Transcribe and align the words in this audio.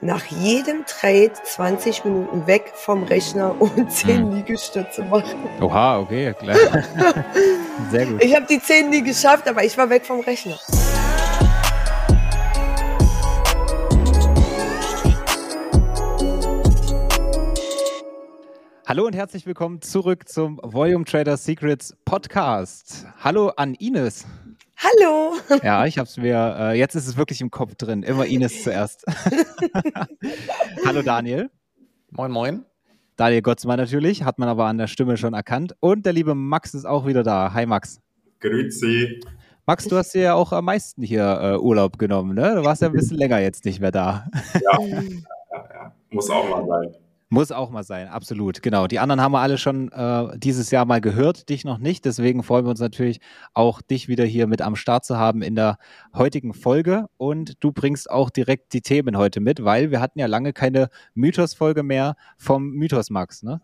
nach 0.00 0.24
jedem 0.26 0.84
Trade 0.84 1.32
20 1.42 2.04
Minuten 2.04 2.46
weg 2.46 2.72
vom 2.74 3.04
Rechner 3.04 3.60
und 3.60 3.90
10 3.90 4.18
hm. 4.18 4.30
Liegestütze 4.34 5.02
machen. 5.02 5.38
Oha, 5.60 6.00
okay, 6.00 6.34
klar. 6.38 6.56
Sehr 7.90 8.06
gut. 8.06 8.22
Ich 8.22 8.34
habe 8.34 8.46
die 8.46 8.60
10 8.60 8.90
nie 8.90 9.02
geschafft, 9.02 9.48
aber 9.48 9.64
ich 9.64 9.76
war 9.78 9.88
weg 9.88 10.04
vom 10.04 10.20
Rechner. 10.20 10.58
Hallo 18.86 19.04
und 19.04 19.16
herzlich 19.16 19.46
willkommen 19.46 19.82
zurück 19.82 20.28
zum 20.28 20.60
Volume 20.62 21.04
Trader 21.04 21.36
Secrets 21.36 21.96
Podcast. 22.04 23.06
Hallo 23.18 23.48
an 23.48 23.74
Ines. 23.74 24.26
Hallo. 24.76 25.34
Ja, 25.62 25.86
ich 25.86 25.96
habe 25.96 26.06
es 26.06 26.16
mir, 26.18 26.56
äh, 26.58 26.78
jetzt 26.78 26.94
ist 26.94 27.06
es 27.06 27.16
wirklich 27.16 27.40
im 27.40 27.50
Kopf 27.50 27.76
drin. 27.76 28.02
Immer 28.02 28.26
Ines 28.26 28.62
zuerst. 28.62 29.04
Hallo 30.84 31.00
Daniel. 31.02 31.50
Moin, 32.10 32.30
moin. 32.30 32.64
Daniel 33.16 33.40
Gottsmann 33.40 33.78
natürlich, 33.78 34.22
hat 34.24 34.38
man 34.38 34.48
aber 34.50 34.66
an 34.66 34.76
der 34.76 34.86
Stimme 34.86 35.16
schon 35.16 35.32
erkannt. 35.32 35.74
Und 35.80 36.04
der 36.04 36.12
liebe 36.12 36.34
Max 36.34 36.74
ist 36.74 36.84
auch 36.84 37.06
wieder 37.06 37.22
da. 37.22 37.54
Hi 37.54 37.64
Max. 37.64 38.00
Grüezi. 38.40 39.18
Max, 39.64 39.86
du 39.86 39.96
hast 39.96 40.14
dir 40.14 40.22
ja 40.22 40.34
auch 40.34 40.52
am 40.52 40.66
meisten 40.66 41.02
hier 41.02 41.40
äh, 41.42 41.56
Urlaub 41.56 41.98
genommen, 41.98 42.34
ne? 42.34 42.54
Du 42.54 42.62
warst 42.62 42.82
ja 42.82 42.88
ein 42.88 42.94
bisschen 42.94 43.16
länger 43.16 43.38
jetzt 43.40 43.64
nicht 43.64 43.80
mehr 43.80 43.90
da. 43.90 44.26
Ja, 44.54 44.78
ja, 44.80 45.14
ja. 45.50 45.92
muss 46.10 46.28
auch 46.28 46.48
mal 46.50 46.66
sein. 46.66 46.94
Muss 47.28 47.50
auch 47.50 47.70
mal 47.70 47.82
sein, 47.82 48.06
absolut. 48.06 48.62
Genau. 48.62 48.86
Die 48.86 49.00
anderen 49.00 49.20
haben 49.20 49.32
wir 49.32 49.40
alle 49.40 49.58
schon 49.58 49.90
äh, 49.90 50.38
dieses 50.38 50.70
Jahr 50.70 50.84
mal 50.84 51.00
gehört, 51.00 51.48
dich 51.48 51.64
noch 51.64 51.78
nicht. 51.78 52.04
Deswegen 52.04 52.44
freuen 52.44 52.64
wir 52.64 52.70
uns 52.70 52.78
natürlich 52.78 53.20
auch, 53.52 53.82
dich 53.82 54.06
wieder 54.06 54.24
hier 54.24 54.46
mit 54.46 54.62
am 54.62 54.76
Start 54.76 55.04
zu 55.04 55.16
haben 55.16 55.42
in 55.42 55.56
der 55.56 55.78
heutigen 56.14 56.54
Folge. 56.54 57.06
Und 57.16 57.54
du 57.64 57.72
bringst 57.72 58.08
auch 58.08 58.30
direkt 58.30 58.72
die 58.74 58.80
Themen 58.80 59.16
heute 59.16 59.40
mit, 59.40 59.64
weil 59.64 59.90
wir 59.90 60.00
hatten 60.00 60.20
ja 60.20 60.26
lange 60.26 60.52
keine 60.52 60.88
Mythos-Folge 61.14 61.82
mehr 61.82 62.14
vom 62.38 62.70
Mythos 62.70 63.10
Max, 63.10 63.42
ne? 63.42 63.60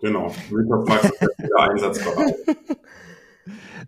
Genau. 0.00 0.32
Mythos 0.50 0.88
Max 0.88 1.04
ist 1.04 1.38
wieder 1.38 1.70
einsatzbereit. 1.70 2.34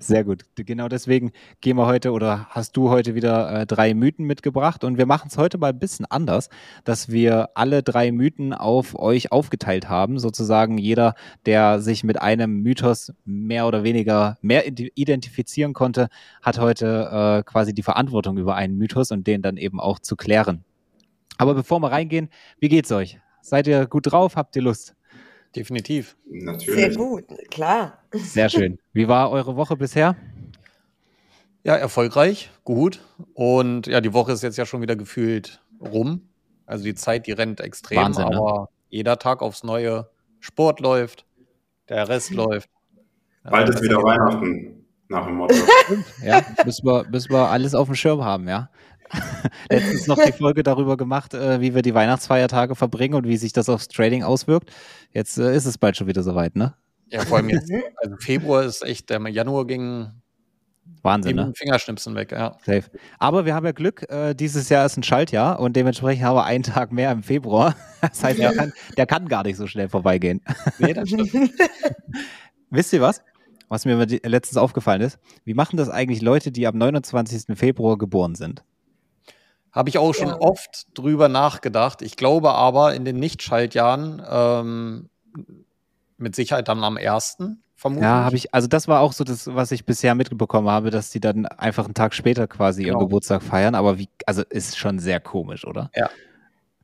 Sehr 0.00 0.24
gut. 0.24 0.44
Genau 0.56 0.88
deswegen 0.88 1.30
gehen 1.60 1.76
wir 1.76 1.86
heute 1.86 2.12
oder 2.12 2.46
hast 2.50 2.76
du 2.76 2.90
heute 2.90 3.14
wieder 3.14 3.60
äh, 3.60 3.66
drei 3.66 3.94
Mythen 3.94 4.26
mitgebracht 4.26 4.82
und 4.82 4.98
wir 4.98 5.06
machen 5.06 5.28
es 5.30 5.38
heute 5.38 5.58
mal 5.58 5.70
ein 5.70 5.78
bisschen 5.78 6.06
anders, 6.06 6.48
dass 6.84 7.08
wir 7.08 7.50
alle 7.54 7.82
drei 7.82 8.10
Mythen 8.10 8.52
auf 8.52 8.98
euch 8.98 9.30
aufgeteilt 9.30 9.88
haben. 9.88 10.18
Sozusagen 10.18 10.78
jeder, 10.78 11.14
der 11.46 11.80
sich 11.80 12.02
mit 12.02 12.20
einem 12.20 12.62
Mythos 12.62 13.12
mehr 13.24 13.66
oder 13.66 13.84
weniger 13.84 14.38
mehr 14.42 14.66
identifizieren 14.66 15.72
konnte, 15.72 16.08
hat 16.42 16.58
heute 16.58 17.08
äh, 17.12 17.42
quasi 17.44 17.72
die 17.72 17.82
Verantwortung 17.82 18.38
über 18.38 18.56
einen 18.56 18.76
Mythos 18.76 19.10
und 19.12 19.26
den 19.26 19.42
dann 19.42 19.56
eben 19.56 19.78
auch 19.80 19.98
zu 20.00 20.16
klären. 20.16 20.64
Aber 21.38 21.54
bevor 21.54 21.80
wir 21.80 21.92
reingehen, 21.92 22.28
wie 22.58 22.68
geht's 22.68 22.92
euch? 22.92 23.18
Seid 23.40 23.66
ihr 23.66 23.86
gut 23.86 24.10
drauf? 24.10 24.36
Habt 24.36 24.56
ihr 24.56 24.62
Lust? 24.62 24.94
Definitiv. 25.56 26.16
Natürlich. 26.28 26.74
Sehr 26.74 26.94
gut, 26.94 27.24
klar. 27.50 27.98
Sehr 28.12 28.48
schön. 28.48 28.78
Wie 28.92 29.08
war 29.08 29.30
eure 29.30 29.56
Woche 29.56 29.76
bisher? 29.76 30.16
Ja, 31.62 31.76
erfolgreich, 31.76 32.50
gut. 32.64 33.00
Und 33.32 33.86
ja, 33.86 34.00
die 34.00 34.12
Woche 34.12 34.32
ist 34.32 34.42
jetzt 34.42 34.58
ja 34.58 34.66
schon 34.66 34.82
wieder 34.82 34.96
gefühlt 34.96 35.62
rum. 35.80 36.28
Also 36.66 36.84
die 36.84 36.94
Zeit, 36.94 37.26
die 37.26 37.32
rennt 37.32 37.60
extrem, 37.60 37.98
Wahnsinn, 37.98 38.28
ne? 38.28 38.36
aber 38.36 38.68
jeder 38.88 39.18
Tag 39.18 39.42
aufs 39.42 39.64
neue 39.64 40.08
Sport 40.40 40.80
läuft, 40.80 41.24
der 41.88 42.08
Rest 42.08 42.30
läuft. 42.32 42.68
Bald 43.44 43.68
ist 43.68 43.82
wieder 43.82 44.02
Weihnachten 44.02 44.86
nach 45.08 45.26
dem 45.26 45.36
Motto. 45.36 45.54
ja, 46.24 46.42
müssen 46.64 46.86
wir, 46.86 47.04
müssen 47.10 47.32
wir 47.32 47.48
alles 47.48 47.74
auf 47.74 47.86
dem 47.86 47.94
Schirm 47.94 48.24
haben, 48.24 48.48
ja. 48.48 48.70
letztens 49.68 50.06
noch 50.06 50.18
die 50.18 50.32
Folge 50.32 50.62
darüber 50.62 50.96
gemacht, 50.96 51.34
äh, 51.34 51.60
wie 51.60 51.74
wir 51.74 51.82
die 51.82 51.94
Weihnachtsfeiertage 51.94 52.74
verbringen 52.74 53.14
und 53.14 53.26
wie 53.26 53.36
sich 53.36 53.52
das 53.52 53.68
aufs 53.68 53.88
Trading 53.88 54.22
auswirkt. 54.22 54.70
Jetzt 55.12 55.38
äh, 55.38 55.54
ist 55.54 55.66
es 55.66 55.78
bald 55.78 55.96
schon 55.96 56.06
wieder 56.06 56.22
soweit, 56.22 56.56
ne? 56.56 56.74
Ja, 57.08 57.20
vor 57.20 57.36
allem 57.36 57.48
jetzt, 57.50 57.70
also 57.98 58.16
Februar 58.18 58.64
ist 58.64 58.82
echt, 58.82 59.10
der 59.10 59.20
Januar 59.28 59.66
ging 59.66 60.08
Wahnsinn, 61.02 61.36
ne? 61.36 61.52
Fingerschnipsen 61.54 62.14
weg, 62.14 62.32
ja. 62.32 62.56
Safe. 62.64 62.84
Aber 63.18 63.44
wir 63.44 63.54
haben 63.54 63.64
ja 63.66 63.72
Glück, 63.72 64.10
äh, 64.10 64.34
dieses 64.34 64.68
Jahr 64.68 64.86
ist 64.86 64.96
ein 64.96 65.02
Schaltjahr 65.02 65.60
und 65.60 65.76
dementsprechend 65.76 66.24
haben 66.24 66.36
wir 66.36 66.44
einen 66.44 66.64
Tag 66.64 66.92
mehr 66.92 67.12
im 67.12 67.22
Februar. 67.22 67.76
Das 68.00 68.22
heißt, 68.22 68.38
ja. 68.38 68.50
der, 68.50 68.58
kann, 68.58 68.72
der 68.98 69.06
kann 69.06 69.28
gar 69.28 69.44
nicht 69.44 69.56
so 69.56 69.66
schnell 69.66 69.88
vorbeigehen. 69.88 70.42
Nee, 70.78 70.92
das 70.92 71.08
stimmt. 71.08 71.32
Wisst 72.68 72.92
ihr 72.92 73.00
was? 73.00 73.22
Was 73.70 73.86
mir 73.86 73.96
letztens 73.96 74.58
aufgefallen 74.58 75.00
ist, 75.00 75.18
wie 75.44 75.54
machen 75.54 75.78
das 75.78 75.88
eigentlich 75.88 76.20
Leute, 76.20 76.52
die 76.52 76.66
am 76.66 76.76
29. 76.76 77.56
Februar 77.56 77.96
geboren 77.96 78.34
sind? 78.34 78.62
Habe 79.74 79.88
ich 79.88 79.98
auch 79.98 80.12
schon 80.14 80.28
ja. 80.28 80.40
oft 80.40 80.86
drüber 80.94 81.28
nachgedacht. 81.28 82.00
Ich 82.00 82.16
glaube 82.16 82.52
aber 82.52 82.94
in 82.94 83.04
den 83.04 83.18
Nicht-Schaltjahren 83.18 84.22
ähm, 84.30 85.08
mit 86.16 86.36
Sicherheit 86.36 86.68
dann 86.68 86.84
am 86.84 86.96
ersten. 86.96 87.60
Vermutlich. 87.74 88.04
Ja, 88.04 88.24
habe 88.24 88.36
ich, 88.36 88.54
also 88.54 88.68
das 88.68 88.86
war 88.86 89.00
auch 89.00 89.12
so 89.12 89.24
das, 89.24 89.52
was 89.52 89.72
ich 89.72 89.84
bisher 89.84 90.14
mitbekommen 90.14 90.68
habe, 90.68 90.90
dass 90.90 91.10
die 91.10 91.18
dann 91.18 91.44
einfach 91.46 91.86
einen 91.86 91.94
Tag 91.94 92.14
später 92.14 92.46
quasi 92.46 92.84
genau. 92.84 92.94
ihren 92.94 93.08
Geburtstag 93.08 93.42
feiern, 93.42 93.74
aber 93.74 93.98
wie, 93.98 94.08
also 94.26 94.42
ist 94.48 94.78
schon 94.78 95.00
sehr 95.00 95.18
komisch, 95.18 95.66
oder? 95.66 95.90
Ja. 95.94 96.08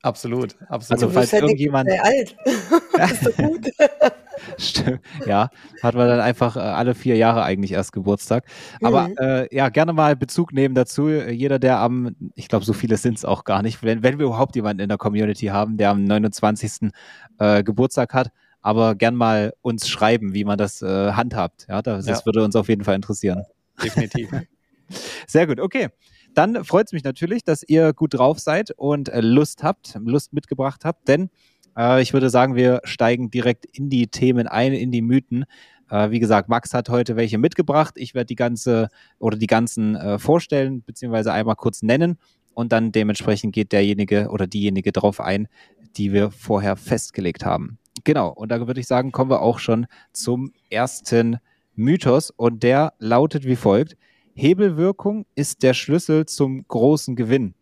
Absolut, 0.02 0.56
absolut. 0.68 1.02
Also 1.02 1.10
falls 1.10 1.32
halt 1.32 1.42
irgendjemand. 1.42 1.90
Sehr 1.90 2.04
alt. 2.04 2.36
ist 3.12 3.26
doch 3.26 3.36
gut. 3.36 3.66
Stimmt. 4.58 5.00
Ja, 5.26 5.50
hat 5.82 5.94
man 5.94 6.08
dann 6.08 6.20
einfach 6.20 6.56
äh, 6.56 6.60
alle 6.60 6.94
vier 6.94 7.16
Jahre 7.16 7.42
eigentlich 7.42 7.72
erst 7.72 7.92
Geburtstag. 7.92 8.44
Aber 8.82 9.08
mhm. 9.08 9.16
äh, 9.18 9.54
ja, 9.54 9.68
gerne 9.68 9.92
mal 9.92 10.16
Bezug 10.16 10.52
nehmen 10.52 10.74
dazu. 10.74 11.08
Jeder, 11.08 11.58
der 11.58 11.78
am, 11.78 12.16
ich 12.34 12.48
glaube, 12.48 12.64
so 12.64 12.72
viele 12.72 12.96
sind 12.96 13.18
es 13.18 13.24
auch 13.24 13.44
gar 13.44 13.62
nicht, 13.62 13.82
wenn, 13.82 14.02
wenn 14.02 14.18
wir 14.18 14.26
überhaupt 14.26 14.56
jemanden 14.56 14.82
in 14.82 14.88
der 14.88 14.98
Community 14.98 15.46
haben, 15.46 15.76
der 15.76 15.90
am 15.90 16.04
29. 16.04 16.90
Äh, 17.38 17.62
Geburtstag 17.62 18.14
hat, 18.14 18.30
aber 18.60 18.94
gern 18.94 19.14
mal 19.14 19.52
uns 19.62 19.88
schreiben, 19.88 20.34
wie 20.34 20.44
man 20.44 20.58
das 20.58 20.82
äh, 20.82 21.12
handhabt. 21.12 21.66
Ja, 21.68 21.82
das, 21.82 22.06
ja. 22.06 22.24
würde 22.24 22.44
uns 22.44 22.56
auf 22.56 22.68
jeden 22.68 22.84
Fall 22.84 22.94
interessieren. 22.94 23.44
Definitiv. 23.82 24.30
Sehr 25.26 25.46
gut, 25.46 25.60
okay. 25.60 25.88
Dann 26.34 26.64
freut 26.64 26.86
es 26.86 26.92
mich 26.92 27.04
natürlich, 27.04 27.44
dass 27.44 27.62
ihr 27.62 27.92
gut 27.92 28.14
drauf 28.14 28.38
seid 28.38 28.70
und 28.72 29.08
äh, 29.08 29.20
Lust 29.20 29.62
habt, 29.62 29.98
Lust 30.04 30.32
mitgebracht 30.32 30.84
habt, 30.84 31.08
denn 31.08 31.30
äh, 31.76 32.02
ich 32.02 32.12
würde 32.12 32.30
sagen, 32.30 32.54
wir 32.54 32.80
steigen 32.84 33.30
direkt 33.30 33.64
in 33.66 33.90
die 33.90 34.08
Themen 34.08 34.46
ein, 34.46 34.72
in 34.72 34.90
die 34.92 35.02
Mythen. 35.02 35.44
Äh, 35.90 36.10
wie 36.10 36.20
gesagt, 36.20 36.48
Max 36.48 36.72
hat 36.74 36.88
heute 36.88 37.16
welche 37.16 37.38
mitgebracht. 37.38 37.94
Ich 37.96 38.14
werde 38.14 38.26
die 38.26 38.36
ganze 38.36 38.88
oder 39.18 39.36
die 39.36 39.46
ganzen 39.46 39.96
äh, 39.96 40.18
vorstellen, 40.18 40.82
beziehungsweise 40.82 41.32
einmal 41.32 41.56
kurz 41.56 41.82
nennen 41.82 42.18
und 42.54 42.72
dann 42.72 42.92
dementsprechend 42.92 43.54
geht 43.54 43.72
derjenige 43.72 44.28
oder 44.28 44.46
diejenige 44.46 44.92
drauf 44.92 45.20
ein, 45.20 45.48
die 45.96 46.12
wir 46.12 46.30
vorher 46.30 46.76
festgelegt 46.76 47.44
haben. 47.44 47.78
Genau, 48.04 48.28
und 48.28 48.50
da 48.50 48.66
würde 48.66 48.80
ich 48.80 48.86
sagen, 48.86 49.12
kommen 49.12 49.30
wir 49.30 49.42
auch 49.42 49.58
schon 49.58 49.86
zum 50.12 50.52
ersten 50.70 51.38
Mythos 51.74 52.30
und 52.30 52.62
der 52.62 52.94
lautet 52.98 53.44
wie 53.44 53.56
folgt. 53.56 53.96
Hebelwirkung 54.34 55.26
ist 55.34 55.62
der 55.62 55.74
Schlüssel 55.74 56.26
zum 56.26 56.66
großen 56.66 57.16
Gewinn. 57.16 57.54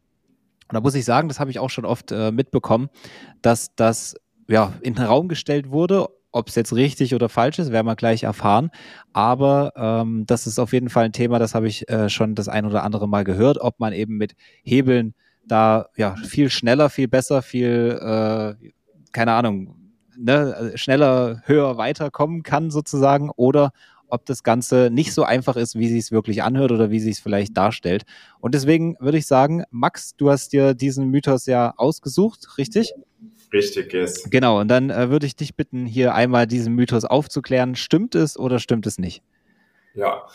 Und 0.69 0.75
da 0.75 0.81
muss 0.81 0.95
ich 0.95 1.05
sagen, 1.05 1.29
das 1.29 1.41
habe 1.41 1.51
ich 1.51 1.59
auch 1.59 1.71
schon 1.71 1.85
oft 1.85 2.13
äh, 2.13 2.31
mitbekommen, 2.31 2.89
dass 3.43 3.75
das 3.75 4.17
ja 4.49 4.73
in 4.81 4.95
den 4.95 5.05
Raum 5.05 5.29
gestellt 5.29 5.71
wurde. 5.71 6.09
Ob 6.31 6.49
es 6.49 6.55
jetzt 6.57 6.75
richtig 6.75 7.15
oder 7.15 7.31
falsch 7.31 7.59
ist, 7.59 7.73
werden 7.73 7.87
wir 7.87 7.97
gleich 7.97 8.23
erfahren. 8.25 8.71
Aber 9.15 9.73
ähm, 9.77 10.25
das 10.27 10.47
ist 10.47 10.59
auf 10.59 10.75
jeden 10.75 10.91
Fall 10.91 11.07
ein 11.07 11.13
Thema, 11.13 11.39
das 11.39 11.55
habe 11.55 11.69
ich 11.69 11.89
äh, 11.89 12.11
schon 12.11 12.35
das 12.35 12.49
ein 12.49 12.67
oder 12.67 12.83
andere 12.85 13.09
Mal 13.09 13.25
gehört, 13.25 13.59
ob 13.59 13.81
man 13.81 13.95
eben 13.95 14.19
mit 14.19 14.35
Hebeln 14.63 15.15
da 15.47 15.87
ja 15.97 16.17
viel 16.17 16.51
schneller, 16.51 16.91
viel 16.91 17.09
besser, 17.09 17.41
viel, 17.41 17.99
äh, 18.01 18.71
keine 19.13 19.33
Ahnung, 19.33 19.75
ne, 20.19 20.73
schneller, 20.75 21.43
höher 21.47 21.79
weiterkommen 21.79 22.43
kann 22.43 22.71
sozusagen 22.71 23.31
oder 23.31 23.71
ob 24.09 24.27
das 24.27 24.43
Ganze 24.43 24.91
nicht 24.93 25.13
so 25.13 25.23
einfach 25.23 25.57
ist, 25.57 25.79
wie 25.79 25.89
sie 25.89 25.99
es 25.99 26.13
wirklich 26.13 26.43
anhört 26.43 26.73
oder 26.73 26.91
wie 26.91 27.01
sie 27.01 27.11
es 27.11 27.21
vielleicht 27.21 27.57
darstellt. 27.57 28.05
Und 28.41 28.55
deswegen 28.55 28.97
würde 29.01 29.19
ich 29.19 29.27
sagen, 29.27 29.65
Max, 29.71 30.17
du 30.17 30.31
hast 30.31 30.53
dir 30.53 30.75
diesen 30.75 31.09
Mythos 31.09 31.47
ja 31.47 31.75
ausgesucht, 31.77 32.59
richtig? 32.59 32.93
Richtig, 33.53 33.93
yes. 33.93 34.29
Genau, 34.31 34.61
und 34.61 34.69
dann 34.69 34.91
äh, 34.91 35.11
würde 35.11 35.27
ich 35.27 35.35
dich 35.35 35.55
bitten, 35.55 35.87
hier 35.87 36.15
einmal 36.15 36.47
diesen 36.47 36.75
Mythos 36.75 37.05
aufzuklären. 37.05 37.77
Stimmt 37.77 38.15
es 38.15 38.39
oder 38.39 38.59
stimmt 38.59 38.87
es 38.87 38.99
nicht? 38.99 39.23
Ja, 39.95 40.27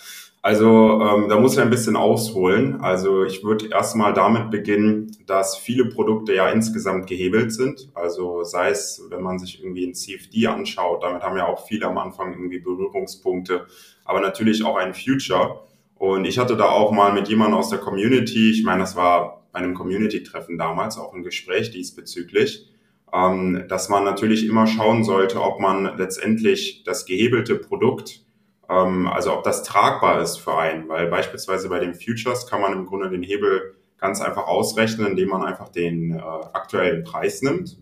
also 0.44 1.00
ähm, 1.02 1.30
da 1.30 1.40
muss 1.40 1.54
ich 1.54 1.62
ein 1.62 1.70
bisschen 1.70 1.96
ausholen. 1.96 2.82
Also 2.82 3.24
ich 3.24 3.46
würde 3.46 3.70
erstmal 3.70 4.14
damit 4.14 4.52
beginnen, 4.52 5.10
dass 5.26 5.56
viele 5.56 5.86
Produkte 5.86 6.36
ja 6.36 6.50
insgesamt 6.50 7.08
gehebelt 7.08 7.54
sind. 7.54 7.90
Also 7.94 8.44
sei 8.44 8.70
es, 8.70 9.02
wenn 9.10 9.24
man 9.24 9.40
sich 9.40 9.64
irgendwie 9.64 9.86
ein 9.88 9.96
CFD 9.96 10.48
anschaut, 10.48 11.02
damit 11.02 11.24
haben 11.24 11.38
ja 11.38 11.48
auch 11.48 11.66
viele 11.66 11.88
am 11.88 11.98
Anfang 11.98 12.34
irgendwie 12.34 12.60
Berührungspunkte, 12.60 13.68
aber 14.04 14.20
natürlich 14.20 14.66
auch 14.66 14.76
ein 14.76 14.94
Future. 14.94 15.62
Und 15.96 16.26
ich 16.26 16.38
hatte 16.38 16.58
da 16.58 16.66
auch 16.66 16.92
mal 16.92 17.14
mit 17.14 17.30
jemandem 17.30 17.58
aus 17.58 17.70
der 17.70 17.80
Community, 17.80 18.52
ich 18.52 18.66
meine, 18.66 18.82
das 18.82 18.98
war 18.98 19.48
bei 19.54 19.60
einem 19.60 19.74
Community-Treffen 19.74 20.58
damals 20.58 20.98
auch 20.98 21.14
ein 21.14 21.24
Gespräch 21.24 21.72
diesbezüglich, 21.72 22.70
ähm, 23.14 23.64
dass 23.70 23.88
man 23.88 24.04
natürlich 24.04 24.46
immer 24.46 24.68
schauen 24.68 25.06
sollte, 25.06 25.42
ob 25.42 25.62
man 25.62 25.98
letztendlich 25.98 26.84
das 26.84 27.06
gehebelte 27.06 27.56
Produkt 27.56 28.26
ähm, 28.70 29.08
also 29.08 29.34
ob 29.34 29.44
das 29.44 29.64
tragbar 29.64 30.22
ist 30.22 30.38
für 30.38 30.58
einen, 30.58 30.88
weil 30.90 31.08
beispielsweise 31.08 31.70
bei 31.70 31.80
den 31.80 31.94
Futures 31.94 32.48
kann 32.48 32.62
man 32.62 32.74
im 32.74 32.86
Grunde 32.86 33.10
den 33.10 33.24
Hebel 33.24 33.76
ganz 33.98 34.22
einfach 34.22 34.48
ausrechnen, 34.48 35.08
indem 35.08 35.30
man 35.30 35.44
einfach 35.44 35.70
den 35.70 36.12
äh, 36.12 36.22
aktuellen 36.22 37.04
Preis 37.04 37.42
nimmt 37.42 37.78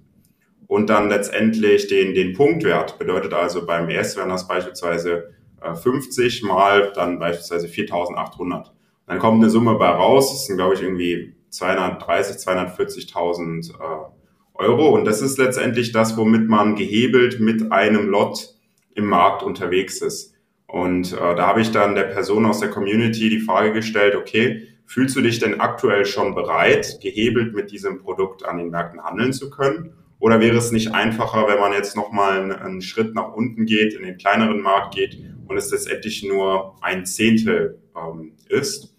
und 0.67 0.89
dann 0.89 1.09
letztendlich 1.09 1.87
den, 1.87 2.13
den 2.13 2.33
Punktwert. 2.33 2.97
Bedeutet 2.97 3.33
also 3.33 3.65
beim 3.65 3.89
ES 3.89 4.15
wären 4.15 4.29
das 4.29 4.47
beispielsweise 4.47 5.33
äh, 5.61 5.73
50 5.73 6.43
mal 6.43 6.93
dann 6.93 7.19
beispielsweise 7.19 7.67
4800. 7.67 8.71
Dann 9.07 9.19
kommt 9.19 9.41
eine 9.41 9.49
Summe 9.49 9.75
bei 9.75 9.89
raus, 9.89 10.31
das 10.31 10.45
sind 10.45 10.57
glaube 10.57 10.75
ich 10.75 10.81
irgendwie 10.81 11.35
230, 11.49 12.37
240.000 12.37 13.71
äh, 13.71 14.11
Euro 14.53 14.89
und 14.89 15.05
das 15.05 15.21
ist 15.21 15.37
letztendlich 15.37 15.91
das, 15.91 16.15
womit 16.17 16.47
man 16.47 16.75
gehebelt 16.75 17.39
mit 17.39 17.71
einem 17.71 18.07
Lot 18.09 18.55
im 18.93 19.07
Markt 19.07 19.43
unterwegs 19.43 20.01
ist. 20.01 20.30
Und 20.71 21.11
äh, 21.11 21.35
da 21.35 21.47
habe 21.47 21.59
ich 21.59 21.71
dann 21.71 21.95
der 21.95 22.03
Person 22.03 22.45
aus 22.45 22.61
der 22.61 22.69
Community 22.69 23.29
die 23.29 23.41
Frage 23.41 23.73
gestellt, 23.73 24.15
okay, 24.15 24.69
fühlst 24.85 25.17
du 25.17 25.21
dich 25.21 25.37
denn 25.37 25.59
aktuell 25.59 26.05
schon 26.05 26.33
bereit, 26.33 26.99
gehebelt 27.01 27.53
mit 27.53 27.71
diesem 27.71 27.99
Produkt 27.99 28.45
an 28.45 28.57
den 28.57 28.69
Märkten 28.69 29.03
handeln 29.03 29.33
zu 29.33 29.49
können? 29.49 29.93
Oder 30.19 30.39
wäre 30.39 30.55
es 30.55 30.71
nicht 30.71 30.93
einfacher, 30.93 31.45
wenn 31.49 31.59
man 31.59 31.73
jetzt 31.73 31.97
nochmal 31.97 32.39
einen, 32.39 32.51
einen 32.53 32.81
Schritt 32.81 33.13
nach 33.13 33.33
unten 33.33 33.65
geht, 33.65 33.93
in 33.93 34.03
den 34.03 34.17
kleineren 34.17 34.61
Markt 34.61 34.95
geht 34.95 35.17
und 35.45 35.57
es 35.57 35.71
letztendlich 35.71 36.23
nur 36.23 36.77
ein 36.81 37.05
Zehntel 37.05 37.81
ähm, 37.93 38.31
ist? 38.47 38.95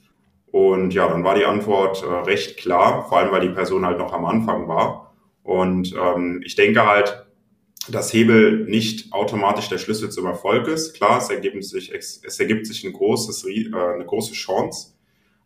Und 0.51 0.93
ja, 0.93 1.09
dann 1.09 1.25
war 1.25 1.37
die 1.37 1.47
Antwort 1.47 2.03
äh, 2.03 2.07
recht 2.07 2.59
klar, 2.59 3.09
vor 3.09 3.17
allem 3.17 3.33
weil 3.33 3.41
die 3.41 3.55
Person 3.55 3.87
halt 3.87 3.97
noch 3.97 4.13
am 4.13 4.27
Anfang 4.27 4.69
war. 4.69 5.15
Und 5.43 5.95
ähm, 5.95 6.43
ich 6.45 6.55
denke 6.55 6.87
halt, 6.87 7.25
dass 7.89 8.13
Hebel 8.13 8.65
nicht 8.65 9.13
automatisch 9.13 9.69
der 9.69 9.79
Schlüssel 9.79 10.11
zum 10.11 10.27
Erfolg 10.27 10.69
ist. 10.69 10.95
Klar, 10.95 11.19
es 11.19 11.31
ergibt 11.31 11.65
sich, 11.65 11.93
es 11.93 12.41
ergibt 12.41 12.67
sich 12.67 12.85
ein 12.85 12.93
großes, 12.93 13.45
äh, 13.45 13.75
eine 13.75 14.07
große 14.07 14.35
Chance, 14.35 14.95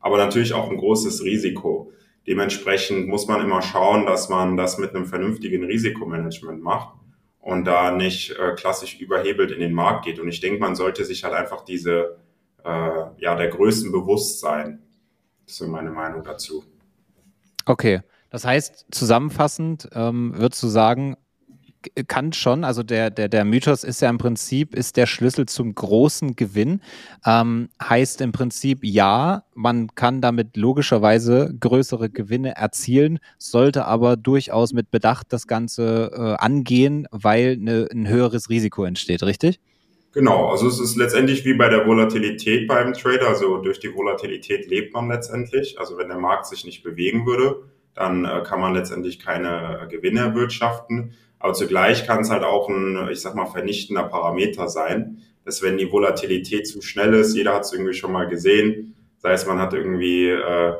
aber 0.00 0.18
natürlich 0.18 0.52
auch 0.52 0.70
ein 0.70 0.76
großes 0.76 1.24
Risiko. 1.24 1.92
Dementsprechend 2.26 3.06
muss 3.08 3.28
man 3.28 3.40
immer 3.40 3.62
schauen, 3.62 4.04
dass 4.04 4.28
man 4.28 4.56
das 4.56 4.78
mit 4.78 4.94
einem 4.94 5.06
vernünftigen 5.06 5.64
Risikomanagement 5.64 6.60
macht 6.60 6.94
und 7.40 7.64
da 7.64 7.92
nicht 7.92 8.32
äh, 8.32 8.54
klassisch 8.56 8.98
überhebelt 9.00 9.52
in 9.52 9.60
den 9.60 9.72
Markt 9.72 10.04
geht. 10.04 10.18
Und 10.18 10.28
ich 10.28 10.40
denke, 10.40 10.58
man 10.58 10.74
sollte 10.74 11.04
sich 11.04 11.22
halt 11.22 11.34
einfach 11.34 11.64
diese, 11.64 12.18
äh, 12.64 13.04
ja, 13.18 13.36
der 13.36 13.48
Größen 13.48 13.92
bewusst 13.92 14.40
sein. 14.40 14.82
Das 15.46 15.60
ist 15.60 15.68
meine 15.68 15.90
Meinung 15.90 16.24
dazu. 16.24 16.64
Okay. 17.64 18.00
Das 18.30 18.44
heißt, 18.44 18.86
zusammenfassend 18.90 19.88
ähm, 19.92 20.32
würdest 20.36 20.60
du 20.64 20.66
sagen, 20.66 21.16
kann 22.08 22.32
schon, 22.32 22.64
also 22.64 22.82
der, 22.82 23.10
der, 23.10 23.28
der 23.28 23.44
Mythos 23.44 23.84
ist 23.84 24.00
ja 24.00 24.10
im 24.10 24.18
Prinzip, 24.18 24.74
ist 24.74 24.96
der 24.96 25.06
Schlüssel 25.06 25.46
zum 25.46 25.74
großen 25.74 26.36
Gewinn. 26.36 26.80
Ähm, 27.24 27.68
heißt 27.82 28.20
im 28.20 28.32
Prinzip, 28.32 28.80
ja, 28.82 29.44
man 29.54 29.94
kann 29.94 30.20
damit 30.20 30.56
logischerweise 30.56 31.54
größere 31.58 32.10
Gewinne 32.10 32.56
erzielen, 32.56 33.18
sollte 33.38 33.86
aber 33.86 34.16
durchaus 34.16 34.72
mit 34.72 34.90
Bedacht 34.90 35.26
das 35.30 35.46
Ganze 35.46 36.10
äh, 36.12 36.42
angehen, 36.42 37.06
weil 37.10 37.56
ne, 37.56 37.88
ein 37.92 38.08
höheres 38.08 38.50
Risiko 38.50 38.84
entsteht, 38.84 39.22
richtig? 39.22 39.60
Genau, 40.16 40.48
also 40.48 40.66
es 40.66 40.80
ist 40.80 40.96
letztendlich 40.96 41.44
wie 41.44 41.52
bei 41.52 41.68
der 41.68 41.86
Volatilität 41.86 42.66
beim 42.66 42.94
Trader, 42.94 43.28
also 43.28 43.58
durch 43.58 43.80
die 43.80 43.94
Volatilität 43.94 44.66
lebt 44.66 44.94
man 44.94 45.08
letztendlich. 45.08 45.78
Also 45.78 45.98
wenn 45.98 46.08
der 46.08 46.18
Markt 46.18 46.46
sich 46.46 46.64
nicht 46.64 46.82
bewegen 46.82 47.26
würde, 47.26 47.64
dann 47.94 48.24
äh, 48.24 48.42
kann 48.42 48.60
man 48.60 48.74
letztendlich 48.74 49.18
keine 49.18 49.80
äh, 49.82 49.86
Gewinne 49.88 50.20
erwirtschaften. 50.20 51.14
Aber 51.46 51.54
zugleich 51.54 52.04
kann 52.08 52.22
es 52.22 52.31
halt 52.31 52.43
auch 52.43 52.69
ein, 52.69 53.08
ich 53.08 53.20
sag 53.20 53.37
mal, 53.37 53.46
vernichtender 53.46 54.02
Parameter 54.02 54.69
sein, 54.69 55.22
dass 55.44 55.62
wenn 55.62 55.78
die 55.78 55.93
Volatilität 55.93 56.66
zu 56.66 56.82
schnell 56.82 57.14
ist, 57.14 57.37
jeder 57.37 57.54
hat 57.54 57.62
es 57.62 57.72
irgendwie 57.72 57.94
schon 57.94 58.10
mal 58.10 58.26
gesehen, 58.26 58.96
sei 59.19 59.31
es 59.31 59.46
man 59.46 59.60
hat 59.60 59.72
irgendwie 59.72 60.26
äh, 60.26 60.75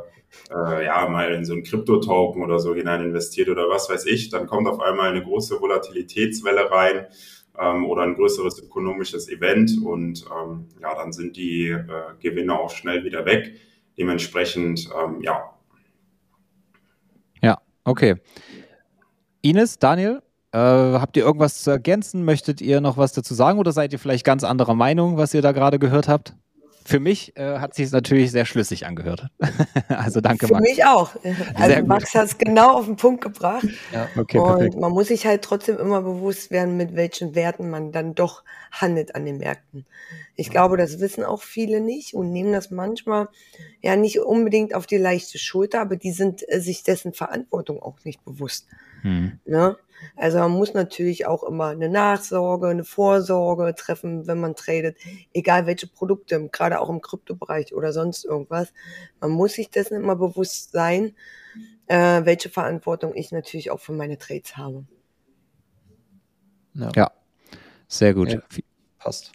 äh, 0.51 0.85
ja 0.85 1.09
mal 1.09 1.33
in 1.33 1.45
so 1.45 1.53
einen 1.53 1.63
Kryptotoken 1.63 2.43
oder 2.43 2.59
so 2.59 2.75
hinein 2.75 3.01
investiert 3.01 3.49
oder 3.49 3.69
was 3.69 3.89
weiß 3.89 4.07
ich, 4.07 4.29
dann 4.29 4.49
kommt 4.49 4.67
auf 4.67 4.81
einmal 4.81 5.11
eine 5.11 5.23
große 5.23 5.61
Volatilitätswelle 5.61 6.69
rein 6.69 7.07
ähm, 7.61 7.87
oder 7.87 8.03
ein 8.03 8.17
größeres 8.17 8.61
ökonomisches 8.65 9.29
Event 9.29 9.71
und 9.85 10.25
ähm, 10.37 10.67
ja, 10.83 10.97
dann 10.97 11.12
sind 11.12 11.37
die 11.37 11.69
äh, 11.69 11.85
Gewinne 12.19 12.59
auch 12.59 12.71
schnell 12.71 13.05
wieder 13.05 13.25
weg. 13.25 13.55
Dementsprechend, 13.97 14.91
ähm, 15.01 15.21
ja. 15.21 15.49
Ja, 17.41 17.59
okay. 17.85 18.17
Ines, 19.43 19.79
Daniel, 19.79 20.23
äh, 20.56 20.99
habt 20.99 21.17
ihr 21.17 21.25
irgendwas 21.25 21.62
zu 21.62 21.70
ergänzen? 21.70 22.25
Möchtet 22.25 22.62
ihr 22.62 22.81
noch 22.81 22.97
was 22.97 23.12
dazu 23.12 23.35
sagen 23.35 23.58
oder 23.58 23.73
seid 23.73 23.93
ihr 23.93 23.99
vielleicht 23.99 24.25
ganz 24.25 24.43
anderer 24.43 24.75
Meinung, 24.75 25.19
was 25.19 25.35
ihr 25.35 25.43
da 25.43 25.53
gerade 25.53 25.79
gehört 25.79 26.08
habt? 26.08 26.35
Für 26.87 27.00
mich 27.00 27.37
äh, 27.37 27.58
hat 27.58 27.75
sich 27.75 27.87
es 27.87 27.93
natürlich 27.93 28.31
sehr 28.31 28.47
schlüssig 28.47 28.87
angehört. 28.87 29.26
also 29.88 30.20
danke, 30.20 30.47
Für 30.47 30.55
Max. 30.55 30.64
Für 30.64 30.70
mich 30.70 30.85
auch. 30.85 31.11
Also 31.56 31.85
Max 31.85 32.14
hat 32.14 32.26
es 32.26 32.38
genau 32.38 32.79
auf 32.79 32.87
den 32.87 32.97
Punkt 32.97 33.23
gebracht. 33.23 33.67
Ja. 33.93 34.08
Okay, 34.17 34.38
und 34.38 34.47
perfekt. 34.47 34.76
man 34.76 34.93
muss 34.93 35.08
sich 35.08 35.26
halt 35.26 35.43
trotzdem 35.43 35.79
immer 35.79 36.00
bewusst 36.00 36.50
werden, 36.53 36.76
mit 36.76 36.94
welchen 36.94 37.35
Werten 37.35 37.69
man 37.69 37.91
dann 37.91 38.14
doch 38.14 38.44
handelt 38.70 39.17
an 39.17 39.25
den 39.25 39.38
Märkten. 39.38 39.85
Ich 40.37 40.49
glaube, 40.49 40.76
das 40.76 41.00
wissen 41.00 41.25
auch 41.25 41.43
viele 41.43 41.81
nicht 41.81 42.14
und 42.14 42.31
nehmen 42.31 42.52
das 42.52 42.70
manchmal 42.70 43.29
ja 43.82 43.97
nicht 43.97 44.20
unbedingt 44.20 44.75
auf 44.75 44.87
die 44.87 44.99
leichte 44.99 45.38
Schulter, 45.38 45.81
aber 45.81 45.97
die 45.97 46.12
sind 46.12 46.44
äh, 46.49 46.61
sich 46.61 46.85
dessen 46.85 47.12
Verantwortung 47.12 47.82
auch 47.82 47.99
nicht 48.05 48.25
bewusst. 48.25 48.69
Hm. 49.02 49.41
Ne? 49.44 49.76
Also 50.15 50.39
man 50.39 50.53
muss 50.53 50.75
natürlich 50.75 51.27
auch 51.27 51.43
immer 51.43 51.69
eine 51.69 51.89
Nachsorge, 51.89 52.69
eine 52.69 52.85
Vorsorge 52.85 53.75
treffen, 53.75 54.27
wenn 54.27 54.41
man 54.41 54.55
tradet, 54.55 54.97
egal 55.33 55.67
welche 55.67 55.87
Produkte, 55.87 56.49
gerade 56.49 56.81
auch 56.81 56.89
im 56.89 57.01
Kryptobereich 57.01 57.75
oder 57.75 57.93
sonst 57.93 58.25
irgendwas. 58.25 58.73
Man 59.21 59.31
muss 59.31 59.55
sich 59.55 59.71
dessen 59.71 59.97
immer 59.97 60.17
bewusst 60.17 60.73
sein, 60.73 61.15
äh, 61.87 62.25
welche 62.25 62.51
Verantwortung 62.51 63.15
ich 63.15 63.33
natürlich 63.33 63.71
auch 63.71 63.81
für 63.81 63.93
meine 63.93 64.19
Trades 64.19 64.57
habe. 64.57 64.87
Ja, 66.75 66.91
ja. 66.95 67.11
sehr 67.89 68.13
gut. 68.15 68.33
Ja, 68.33 68.41
passt 68.99 69.33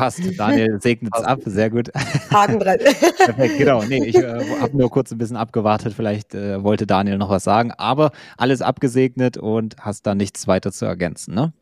passt. 0.00 0.20
Daniel 0.38 0.80
segnet 0.80 1.12
es 1.14 1.22
ab, 1.22 1.40
sehr 1.44 1.68
gut. 1.68 1.90
Haken 2.30 2.58
dran. 2.58 2.78
Perfekt, 3.18 3.58
genau. 3.58 3.82
Nee, 3.82 4.04
ich 4.06 4.16
äh, 4.16 4.60
habe 4.60 4.76
nur 4.76 4.90
kurz 4.90 5.12
ein 5.12 5.18
bisschen 5.18 5.36
abgewartet. 5.36 5.92
Vielleicht 5.92 6.34
äh, 6.34 6.64
wollte 6.64 6.86
Daniel 6.86 7.18
noch 7.18 7.28
was 7.28 7.44
sagen, 7.44 7.72
aber 7.72 8.10
alles 8.38 8.62
abgesegnet 8.62 9.36
und 9.36 9.76
hast 9.78 10.06
da 10.06 10.14
nichts 10.14 10.48
weiter 10.48 10.72
zu 10.72 10.86
ergänzen, 10.86 11.34
ne? 11.34 11.52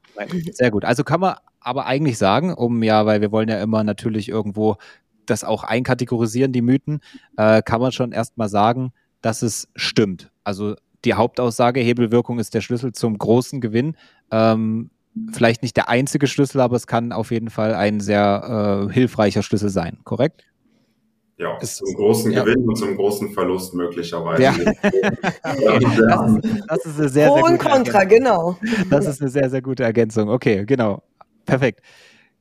Sehr 0.52 0.70
gut. 0.70 0.85
Also 0.85 1.05
kann 1.05 1.20
man 1.20 1.35
aber 1.61 1.87
eigentlich 1.87 2.19
sagen, 2.19 2.55
um 2.55 2.82
ja, 2.82 3.06
weil 3.06 3.20
wir 3.20 3.32
wollen 3.32 3.49
ja 3.49 3.61
immer 3.61 3.82
natürlich 3.85 4.29
irgendwo 4.29 4.76
das 5.26 5.44
auch 5.44 5.64
einkategorisieren, 5.64 6.52
die 6.52 6.62
Mythen, 6.62 7.00
äh, 7.37 7.62
kann 7.62 7.81
man 7.81 7.93
schon 7.93 8.12
erstmal 8.12 8.49
sagen, 8.49 8.93
dass 9.20 9.43
es 9.43 9.69
stimmt. 9.75 10.31
Also 10.44 10.76
die 11.05 11.14
Hauptaussage, 11.14 11.81
Hebelwirkung 11.81 12.38
ist 12.38 12.55
der 12.55 12.61
Schlüssel 12.61 12.93
zum 12.93 13.19
großen 13.19 13.61
Gewinn. 13.61 13.96
Ähm, 14.31 14.91
vielleicht 15.32 15.63
nicht 15.63 15.77
der 15.77 15.89
einzige 15.89 16.27
Schlüssel, 16.27 16.60
aber 16.60 16.77
es 16.77 16.87
kann 16.87 17.13
auf 17.13 17.31
jeden 17.31 17.51
Fall 17.51 17.75
ein 17.75 18.01
sehr 18.01 18.89
äh, 18.89 18.93
hilfreicher 18.93 19.43
Schlüssel 19.43 19.70
sein, 19.70 19.98
korrekt? 20.05 20.44
Ja, 21.39 21.56
ist 21.58 21.77
zum 21.77 21.94
großen 21.94 22.32
ja. 22.32 22.43
Gewinn 22.43 22.69
und 22.69 22.77
zum 22.77 22.96
großen 22.96 23.31
Verlust 23.32 23.72
möglicherweise. 23.72 24.43
Ja. 24.43 24.55
das, 25.43 25.55
das, 26.67 26.87
ist 26.87 26.98
eine 26.98 27.08
sehr, 27.08 27.29
Pro 27.29 27.37
sehr 27.37 27.44
und 27.44 27.58
Contra, 27.58 28.05
genau. 28.05 28.58
Das 28.91 29.06
ist 29.06 29.20
eine 29.20 29.31
sehr, 29.31 29.48
sehr 29.48 29.63
gute 29.63 29.84
Ergänzung. 29.84 30.29
Okay, 30.29 30.65
genau. 30.67 31.03
Perfekt. 31.46 31.81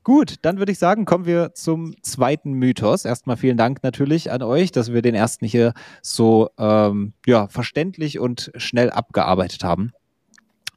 Gut, 0.04 0.36
dann 0.42 0.58
würde 0.58 0.72
ich 0.72 0.80
sagen, 0.80 1.06
kommen 1.06 1.26
wir 1.26 1.54
zum 1.54 1.94
zweiten 2.02 2.54
Mythos. 2.54 3.06
Erstmal 3.06 3.38
vielen 3.38 3.58
Dank 3.58 3.84
natürlich 3.84 4.32
an 4.32 4.42
euch, 4.42 4.72
dass 4.72 4.92
wir 4.92 5.02
den 5.04 5.14
ersten 5.14 5.46
hier 5.46 5.74
so 6.02 6.50
ähm, 6.58 7.14
ja, 7.26 7.50
verständlich 7.50 8.18
und 8.18 8.52
schnell 8.56 8.90
abgearbeitet 8.90 9.64
haben. 9.64 9.92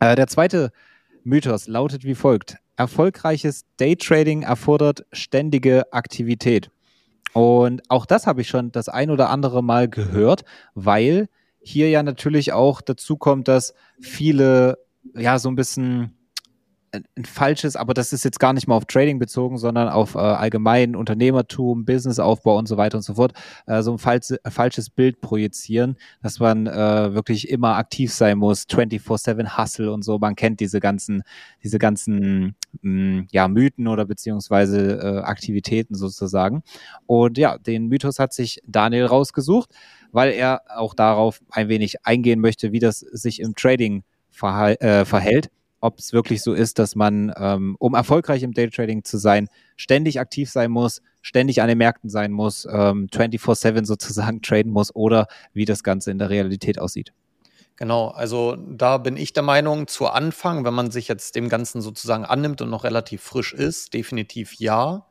Äh, 0.01 0.17
der 0.17 0.27
zweite 0.27 0.65
Mythos 0.65 0.90
lautet 1.67 2.05
wie 2.05 2.15
folgt. 2.15 2.57
Erfolgreiches 2.77 3.65
Daytrading 3.77 4.43
erfordert 4.43 5.05
ständige 5.13 5.93
Aktivität. 5.93 6.71
Und 7.33 7.83
auch 7.89 8.07
das 8.07 8.27
habe 8.27 8.41
ich 8.41 8.49
schon 8.49 8.73
das 8.73 8.89
ein 8.89 9.11
oder 9.11 9.31
andere 9.31 9.63
Mal 9.63 9.89
gehört, 9.89 10.45
weil 10.75 11.29
hier 11.61 11.91
ja 11.91 12.03
natürlich 12.03 12.53
auch 12.53 12.81
dazu 12.81 13.17
kommt, 13.17 13.49
dass 13.49 13.75
viele 14.01 14.79
ja 15.15 15.39
so 15.39 15.49
ein 15.49 15.57
bisschen 15.57 16.17
ein 16.93 17.25
falsches, 17.25 17.77
aber 17.77 17.95
das 17.95 18.13
ist 18.13 18.25
jetzt 18.25 18.41
gar 18.41 18.53
nicht 18.53 18.67
mal 18.67 18.75
auf 18.75 18.85
Trading 18.85 19.19
bezogen, 19.19 19.59
sondern 19.59 19.89
auf 19.89 20.15
äh, 20.15 20.19
allgemein 20.19 20.97
Unternehmertum, 20.97 21.85
Businessaufbau 21.85 22.59
und 22.59 22.67
so 22.67 22.77
weiter 22.77 22.99
und 22.99 23.03
so 23.03 23.15
fort, 23.15 23.33
äh, 23.67 23.83
so 23.83 23.93
ein 23.93 23.99
falsche, 23.99 24.41
falsches 24.49 24.91
Bild 24.91 25.21
projizieren, 25.21 25.97
dass 26.23 26.41
man 26.41 26.67
äh, 26.67 27.15
wirklich 27.15 27.49
immer 27.49 27.77
aktiv 27.77 28.13
sein 28.13 28.39
muss, 28.39 28.65
24-7 28.65 29.57
Hustle 29.57 29.93
und 29.93 30.03
so. 30.03 30.19
Man 30.19 30.35
kennt 30.35 30.61
diese 30.61 30.81
ganzen, 30.81 31.23
diese 31.63 31.79
ganzen 31.79 32.57
mh, 32.83 32.91
mm, 32.91 33.29
ja, 33.31 33.47
Mythen 33.49 33.87
oder 33.87 34.05
beziehungsweise 34.05 34.99
äh, 35.01 35.19
Aktivitäten 35.21 35.95
sozusagen. 35.95 36.63
Und 37.07 37.39
ja, 37.39 37.59
den 37.59 37.87
Mythos 37.87 38.19
hat 38.19 38.33
sich 38.33 38.61
Daniel 38.67 39.07
rausgesucht, 39.07 39.71
weil 40.11 40.33
er 40.33 40.63
auch 40.77 40.95
darauf 40.95 41.41
ein 41.51 41.69
wenig 41.69 42.05
eingehen 42.05 42.41
möchte, 42.41 42.73
wie 42.73 42.81
das 42.81 42.99
sich 42.99 43.41
im 43.41 43.55
Trading 43.55 44.03
äh, 44.43 45.05
verhält 45.05 45.51
ob 45.81 45.99
es 45.99 46.13
wirklich 46.13 46.43
so 46.43 46.53
ist, 46.53 46.79
dass 46.79 46.95
man, 46.95 47.33
ähm, 47.37 47.77
um 47.79 47.95
erfolgreich 47.95 48.43
im 48.43 48.53
Daytrading 48.53 49.05
zu 49.05 49.19
sein, 49.19 49.49
ständig 49.77 50.21
aktiv 50.21 50.51
sein 50.51 50.71
muss, 50.71 51.03
ständig 51.23 51.63
an 51.63 51.69
den 51.69 51.79
Märkten 51.79 52.11
sein 52.11 52.33
muss, 52.33 52.67
ähm, 52.71 53.09
24-7 53.13 53.85
sozusagen 53.85 54.43
traden 54.43 54.73
muss 54.73 54.95
oder 54.95 55.27
wie 55.53 55.65
das 55.65 55.83
Ganze 55.83 56.11
in 56.11 56.19
der 56.19 56.31
Realität 56.31 56.79
aussieht. 56.79 57.13
Genau, 57.77 58.09
also 58.09 58.57
da 58.57 58.99
bin 58.99 59.17
ich 59.17 59.33
der 59.33 59.43
Meinung, 59.43 59.87
zu 59.87 60.07
Anfang, 60.07 60.67
wenn 60.67 60.75
man 60.75 60.91
sich 60.91 61.09
jetzt 61.09 61.35
dem 61.35 61.49
Ganzen 61.49 61.81
sozusagen 61.81 62.27
annimmt 62.27 62.61
und 62.61 62.69
noch 62.69 62.85
relativ 62.85 63.23
frisch 63.23 63.55
ist, 63.55 63.95
definitiv 63.95 64.53
ja, 64.59 65.07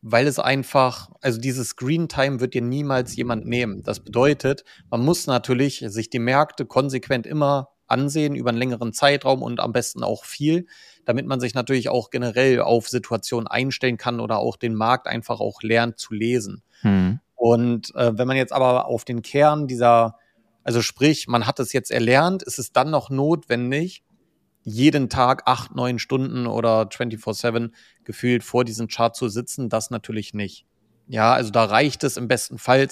weil 0.00 0.26
es 0.26 0.40
einfach, 0.40 1.10
also 1.20 1.40
dieses 1.40 1.68
Screen 1.68 2.08
Time 2.08 2.40
wird 2.40 2.54
dir 2.54 2.62
niemals 2.62 3.14
jemand 3.14 3.46
nehmen. 3.46 3.84
Das 3.84 4.00
bedeutet, 4.00 4.64
man 4.90 5.04
muss 5.04 5.28
natürlich 5.28 5.84
sich 5.86 6.10
die 6.10 6.18
Märkte 6.18 6.66
konsequent 6.66 7.24
immer 7.24 7.68
ansehen 7.92 8.34
über 8.34 8.50
einen 8.50 8.58
längeren 8.58 8.92
Zeitraum 8.92 9.42
und 9.42 9.60
am 9.60 9.72
besten 9.72 10.02
auch 10.02 10.24
viel, 10.24 10.66
damit 11.04 11.26
man 11.26 11.38
sich 11.38 11.54
natürlich 11.54 11.88
auch 11.88 12.10
generell 12.10 12.60
auf 12.60 12.88
Situationen 12.88 13.46
einstellen 13.46 13.96
kann 13.96 14.18
oder 14.18 14.38
auch 14.38 14.56
den 14.56 14.74
Markt 14.74 15.06
einfach 15.06 15.40
auch 15.40 15.62
lernt 15.62 15.98
zu 15.98 16.14
lesen. 16.14 16.62
Hm. 16.80 17.20
Und 17.36 17.94
äh, 17.94 18.16
wenn 18.16 18.28
man 18.28 18.36
jetzt 18.36 18.52
aber 18.52 18.86
auf 18.86 19.04
den 19.04 19.22
Kern 19.22 19.66
dieser, 19.66 20.16
also 20.64 20.80
sprich, 20.80 21.28
man 21.28 21.46
hat 21.46 21.60
es 21.60 21.72
jetzt 21.72 21.90
erlernt, 21.90 22.42
ist 22.42 22.58
es 22.58 22.72
dann 22.72 22.90
noch 22.90 23.10
notwendig, 23.10 24.04
jeden 24.64 25.08
Tag 25.08 25.42
acht, 25.46 25.74
neun 25.74 25.98
Stunden 25.98 26.46
oder 26.46 26.82
24-7 26.82 27.72
gefühlt 28.04 28.44
vor 28.44 28.64
diesem 28.64 28.88
Chart 28.88 29.14
zu 29.16 29.28
sitzen, 29.28 29.68
das 29.68 29.90
natürlich 29.90 30.34
nicht. 30.34 30.66
Ja, 31.08 31.32
also 31.32 31.50
da 31.50 31.64
reicht 31.64 32.04
es 32.04 32.16
im 32.16 32.28
besten 32.28 32.58
Fall, 32.58 32.88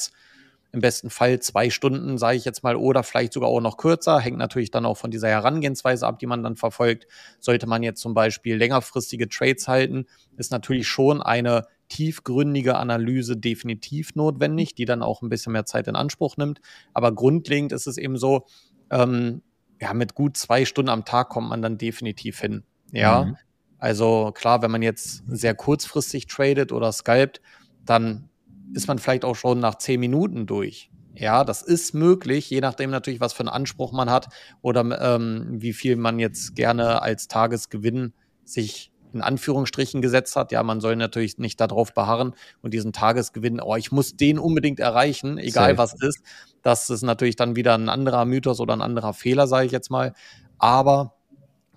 im 0.72 0.80
besten 0.80 1.10
Fall 1.10 1.40
zwei 1.40 1.70
Stunden, 1.70 2.16
sage 2.16 2.36
ich 2.36 2.44
jetzt 2.44 2.62
mal, 2.62 2.76
oder 2.76 3.02
vielleicht 3.02 3.32
sogar 3.32 3.48
auch 3.48 3.60
noch 3.60 3.76
kürzer. 3.76 4.20
Hängt 4.20 4.38
natürlich 4.38 4.70
dann 4.70 4.86
auch 4.86 4.96
von 4.96 5.10
dieser 5.10 5.28
Herangehensweise 5.28 6.06
ab, 6.06 6.18
die 6.18 6.26
man 6.26 6.42
dann 6.42 6.56
verfolgt. 6.56 7.06
Sollte 7.40 7.66
man 7.66 7.82
jetzt 7.82 8.00
zum 8.00 8.14
Beispiel 8.14 8.56
längerfristige 8.56 9.28
Trades 9.28 9.68
halten, 9.68 10.06
ist 10.36 10.52
natürlich 10.52 10.86
schon 10.86 11.22
eine 11.22 11.66
tiefgründige 11.88 12.76
Analyse 12.76 13.36
definitiv 13.36 14.14
notwendig, 14.14 14.74
die 14.74 14.84
dann 14.84 15.02
auch 15.02 15.22
ein 15.22 15.28
bisschen 15.28 15.52
mehr 15.52 15.66
Zeit 15.66 15.88
in 15.88 15.96
Anspruch 15.96 16.36
nimmt. 16.36 16.60
Aber 16.94 17.12
grundlegend 17.12 17.72
ist 17.72 17.86
es 17.86 17.98
eben 17.98 18.16
so, 18.16 18.46
ähm, 18.90 19.42
ja, 19.80 19.92
mit 19.92 20.14
gut 20.14 20.36
zwei 20.36 20.64
Stunden 20.64 20.90
am 20.90 21.04
Tag 21.04 21.30
kommt 21.30 21.48
man 21.48 21.62
dann 21.62 21.78
definitiv 21.78 22.40
hin. 22.40 22.62
Ja. 22.92 23.24
Mhm. 23.24 23.36
Also 23.78 24.30
klar, 24.34 24.62
wenn 24.62 24.70
man 24.70 24.82
jetzt 24.82 25.24
sehr 25.26 25.54
kurzfristig 25.54 26.26
tradet 26.26 26.70
oder 26.70 26.92
scalpt, 26.92 27.40
dann 27.84 28.29
ist 28.74 28.88
man 28.88 28.98
vielleicht 28.98 29.24
auch 29.24 29.36
schon 29.36 29.60
nach 29.60 29.76
zehn 29.76 30.00
Minuten 30.00 30.46
durch. 30.46 30.90
Ja, 31.14 31.44
das 31.44 31.62
ist 31.62 31.92
möglich, 31.92 32.48
je 32.50 32.60
nachdem 32.60 32.90
natürlich, 32.90 33.20
was 33.20 33.32
für 33.32 33.40
einen 33.40 33.48
Anspruch 33.48 33.92
man 33.92 34.10
hat 34.10 34.28
oder 34.62 34.80
ähm, 35.00 35.46
wie 35.50 35.72
viel 35.72 35.96
man 35.96 36.18
jetzt 36.18 36.54
gerne 36.54 37.02
als 37.02 37.28
Tagesgewinn 37.28 38.14
sich 38.44 38.92
in 39.12 39.22
Anführungsstrichen 39.22 40.02
gesetzt 40.02 40.36
hat. 40.36 40.52
Ja, 40.52 40.62
man 40.62 40.80
soll 40.80 40.94
natürlich 40.96 41.38
nicht 41.38 41.60
darauf 41.60 41.94
beharren 41.94 42.34
und 42.62 42.72
diesen 42.72 42.92
Tagesgewinn, 42.92 43.60
oh, 43.60 43.74
ich 43.74 43.90
muss 43.90 44.16
den 44.16 44.38
unbedingt 44.38 44.78
erreichen, 44.78 45.36
egal 45.36 45.76
Safe. 45.76 45.78
was 45.78 45.94
ist. 46.00 46.22
Das 46.62 46.90
ist 46.90 47.02
natürlich 47.02 47.36
dann 47.36 47.56
wieder 47.56 47.74
ein 47.74 47.88
anderer 47.88 48.24
Mythos 48.24 48.60
oder 48.60 48.74
ein 48.74 48.82
anderer 48.82 49.12
Fehler, 49.12 49.46
sage 49.48 49.66
ich 49.66 49.72
jetzt 49.72 49.90
mal. 49.90 50.14
Aber 50.58 51.14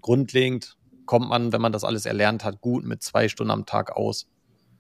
grundlegend 0.02 0.78
kommt 1.06 1.28
man, 1.28 1.52
wenn 1.52 1.62
man 1.62 1.72
das 1.72 1.84
alles 1.84 2.06
erlernt 2.06 2.46
hat, 2.46 2.62
gut 2.62 2.86
mit 2.86 3.02
zwei 3.02 3.28
Stunden 3.30 3.52
am 3.52 3.66
Tag 3.66 3.92
aus 3.96 4.28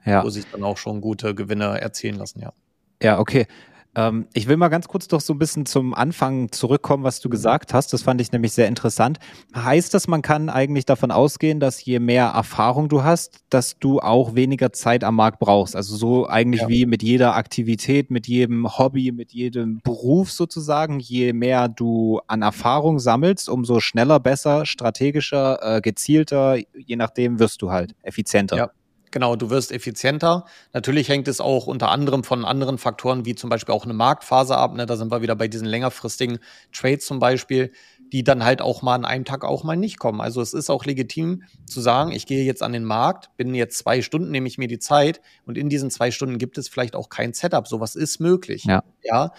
ja. 0.05 0.23
wo 0.23 0.29
sich 0.29 0.45
dann 0.51 0.63
auch 0.63 0.77
schon 0.77 1.01
gute 1.01 1.35
Gewinne 1.35 1.79
erzielen 1.79 2.15
lassen, 2.15 2.41
ja. 2.41 2.53
Ja, 3.01 3.19
okay. 3.19 3.47
Ähm, 3.95 4.27
ich 4.33 4.47
will 4.47 4.57
mal 4.57 4.69
ganz 4.69 4.87
kurz 4.87 5.07
doch 5.07 5.21
so 5.21 5.33
ein 5.33 5.39
bisschen 5.39 5.65
zum 5.65 5.93
Anfang 5.93 6.51
zurückkommen, 6.51 7.03
was 7.03 7.19
du 7.19 7.29
gesagt 7.29 7.73
hast. 7.73 7.93
Das 7.93 8.01
fand 8.01 8.21
ich 8.21 8.31
nämlich 8.31 8.53
sehr 8.53 8.67
interessant. 8.67 9.19
Heißt 9.55 9.93
das, 9.93 10.07
man 10.07 10.21
kann 10.21 10.49
eigentlich 10.49 10.85
davon 10.85 11.11
ausgehen, 11.11 11.59
dass 11.59 11.83
je 11.83 11.99
mehr 11.99 12.25
Erfahrung 12.25 12.89
du 12.89 13.03
hast, 13.03 13.41
dass 13.49 13.77
du 13.77 13.99
auch 13.99 14.33
weniger 14.33 14.73
Zeit 14.73 15.03
am 15.03 15.15
Markt 15.15 15.39
brauchst? 15.39 15.75
Also 15.75 15.95
so 15.95 16.27
eigentlich 16.27 16.61
ja. 16.61 16.69
wie 16.69 16.85
mit 16.85 17.03
jeder 17.03 17.35
Aktivität, 17.35 18.09
mit 18.09 18.27
jedem 18.27 18.77
Hobby, 18.77 19.11
mit 19.11 19.31
jedem 19.31 19.79
Beruf 19.83 20.31
sozusagen. 20.31 20.99
Je 20.99 21.33
mehr 21.33 21.67
du 21.67 22.19
an 22.27 22.41
Erfahrung 22.41 22.97
sammelst, 22.97 23.47
umso 23.47 23.79
schneller, 23.79 24.19
besser, 24.19 24.65
strategischer, 24.65 25.77
äh, 25.77 25.81
gezielter, 25.81 26.57
je 26.75 26.95
nachdem 26.95 27.37
wirst 27.37 27.61
du 27.61 27.69
halt 27.69 27.93
effizienter. 28.01 28.57
Ja. 28.57 28.71
Genau, 29.13 29.35
du 29.35 29.51
wirst 29.51 29.71
effizienter. 29.71 30.45
Natürlich 30.73 31.07
hängt 31.07 31.27
es 31.27 31.39
auch 31.39 31.67
unter 31.67 31.89
anderem 31.89 32.23
von 32.23 32.45
anderen 32.45 32.79
Faktoren, 32.79 33.27
wie 33.27 33.35
zum 33.35 33.47
Beispiel 33.47 33.75
auch 33.75 33.83
eine 33.83 33.93
Marktphase 33.93 34.57
ab. 34.57 34.73
Ne? 34.73 34.87
Da 34.87 34.97
sind 34.97 35.11
wir 35.11 35.21
wieder 35.21 35.35
bei 35.35 35.47
diesen 35.47 35.67
längerfristigen 35.67 36.39
Trades 36.71 37.05
zum 37.05 37.19
Beispiel, 37.19 37.71
die 38.11 38.23
dann 38.23 38.43
halt 38.43 38.59
auch 38.59 38.81
mal 38.81 38.95
an 38.95 39.05
einem 39.05 39.23
Tag 39.23 39.45
auch 39.45 39.63
mal 39.63 39.75
nicht 39.75 39.99
kommen. 39.99 40.19
Also 40.19 40.41
es 40.41 40.55
ist 40.55 40.71
auch 40.71 40.85
legitim 40.85 41.43
zu 41.67 41.79
sagen, 41.79 42.11
ich 42.11 42.25
gehe 42.25 42.43
jetzt 42.43 42.63
an 42.63 42.73
den 42.73 42.85
Markt, 42.85 43.29
bin 43.37 43.53
jetzt 43.53 43.77
zwei 43.77 44.01
Stunden, 44.01 44.31
nehme 44.31 44.47
ich 44.47 44.57
mir 44.57 44.67
die 44.67 44.79
Zeit 44.79 45.21
und 45.45 45.59
in 45.59 45.69
diesen 45.69 45.91
zwei 45.91 46.09
Stunden 46.09 46.39
gibt 46.39 46.57
es 46.57 46.67
vielleicht 46.67 46.95
auch 46.95 47.09
kein 47.09 47.33
Setup. 47.33 47.67
Sowas 47.67 47.95
ist 47.95 48.19
möglich. 48.19 48.63
Ja. 48.63 48.83
ja. 49.03 49.31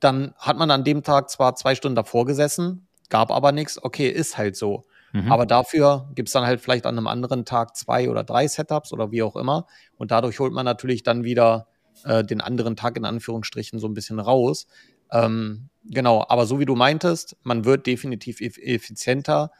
Dann 0.00 0.34
hat 0.38 0.58
man 0.58 0.72
an 0.72 0.82
dem 0.82 1.04
Tag 1.04 1.30
zwar 1.30 1.54
zwei 1.54 1.76
Stunden 1.76 1.94
davor 1.94 2.26
gesessen, 2.26 2.88
gab 3.10 3.30
aber 3.30 3.52
nichts. 3.52 3.80
Okay, 3.80 4.08
ist 4.08 4.36
halt 4.38 4.56
so. 4.56 4.86
Mhm. 5.14 5.30
Aber 5.30 5.46
dafür 5.46 6.10
gibt 6.16 6.28
es 6.28 6.32
dann 6.32 6.44
halt 6.44 6.60
vielleicht 6.60 6.86
an 6.86 6.98
einem 6.98 7.06
anderen 7.06 7.44
Tag 7.44 7.76
zwei 7.76 8.10
oder 8.10 8.24
drei 8.24 8.48
Setups 8.48 8.92
oder 8.92 9.12
wie 9.12 9.22
auch 9.22 9.36
immer. 9.36 9.68
Und 9.96 10.10
dadurch 10.10 10.40
holt 10.40 10.52
man 10.52 10.64
natürlich 10.64 11.04
dann 11.04 11.22
wieder 11.22 11.68
äh, 12.04 12.24
den 12.24 12.40
anderen 12.40 12.74
Tag 12.74 12.96
in 12.96 13.04
Anführungsstrichen 13.04 13.78
so 13.78 13.86
ein 13.86 13.94
bisschen 13.94 14.18
raus. 14.18 14.66
Ähm, 15.12 15.68
genau, 15.84 16.24
aber 16.28 16.46
so 16.46 16.58
wie 16.58 16.64
du 16.64 16.74
meintest, 16.74 17.36
man 17.44 17.64
wird 17.64 17.86
definitiv 17.86 18.40
effizienter, 18.40 19.52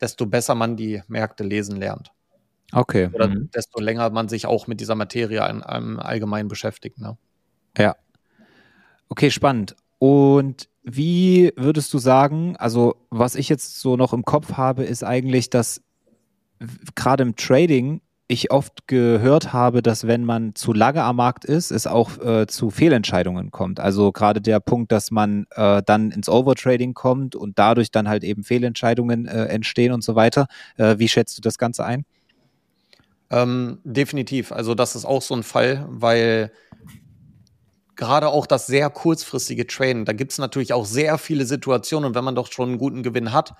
desto 0.00 0.26
besser 0.26 0.54
man 0.54 0.76
die 0.76 1.02
Märkte 1.08 1.42
lesen 1.42 1.76
lernt. 1.76 2.12
Okay. 2.70 3.10
Oder 3.12 3.26
mhm. 3.26 3.50
desto 3.52 3.80
länger 3.80 4.10
man 4.10 4.28
sich 4.28 4.46
auch 4.46 4.68
mit 4.68 4.78
dieser 4.78 4.94
Materie 4.94 5.44
im 5.48 5.98
allgemein 5.98 6.46
beschäftigt. 6.46 6.98
Ne? 6.98 7.18
Ja. 7.76 7.96
Okay, 9.08 9.32
spannend. 9.32 9.74
Und 10.00 10.70
wie 10.82 11.52
würdest 11.56 11.92
du 11.92 11.98
sagen, 11.98 12.56
also 12.56 12.96
was 13.10 13.34
ich 13.34 13.50
jetzt 13.50 13.80
so 13.80 13.96
noch 13.96 14.14
im 14.14 14.24
Kopf 14.24 14.54
habe, 14.54 14.82
ist 14.82 15.04
eigentlich, 15.04 15.50
dass 15.50 15.82
gerade 16.94 17.22
im 17.22 17.36
Trading 17.36 18.00
ich 18.26 18.50
oft 18.50 18.86
gehört 18.86 19.52
habe, 19.52 19.82
dass 19.82 20.06
wenn 20.06 20.24
man 20.24 20.54
zu 20.54 20.72
lange 20.72 21.02
am 21.02 21.16
Markt 21.16 21.44
ist, 21.44 21.70
es 21.70 21.86
auch 21.86 22.16
äh, 22.18 22.46
zu 22.46 22.70
Fehlentscheidungen 22.70 23.50
kommt. 23.50 23.78
Also 23.78 24.10
gerade 24.10 24.40
der 24.40 24.60
Punkt, 24.60 24.90
dass 24.90 25.10
man 25.10 25.46
äh, 25.50 25.82
dann 25.84 26.12
ins 26.12 26.30
Overtrading 26.30 26.94
kommt 26.94 27.36
und 27.36 27.58
dadurch 27.58 27.90
dann 27.90 28.08
halt 28.08 28.24
eben 28.24 28.42
Fehlentscheidungen 28.42 29.26
äh, 29.26 29.46
entstehen 29.46 29.92
und 29.92 30.02
so 30.02 30.14
weiter. 30.14 30.46
Äh, 30.78 30.98
wie 30.98 31.08
schätzt 31.08 31.36
du 31.36 31.42
das 31.42 31.58
Ganze 31.58 31.84
ein? 31.84 32.06
Ähm, 33.30 33.80
definitiv. 33.84 34.50
Also 34.50 34.74
das 34.74 34.96
ist 34.96 35.04
auch 35.04 35.22
so 35.22 35.34
ein 35.34 35.42
Fall, 35.42 35.84
weil 35.90 36.52
gerade 38.00 38.28
auch 38.28 38.46
das 38.46 38.66
sehr 38.66 38.88
kurzfristige 38.88 39.66
Traden, 39.66 40.06
da 40.06 40.14
gibt 40.14 40.32
es 40.32 40.38
natürlich 40.38 40.72
auch 40.72 40.86
sehr 40.86 41.18
viele 41.18 41.44
Situationen 41.44 42.08
und 42.08 42.14
wenn 42.14 42.24
man 42.24 42.34
doch 42.34 42.50
schon 42.50 42.70
einen 42.70 42.78
guten 42.78 43.02
Gewinn 43.02 43.32
hat, 43.32 43.52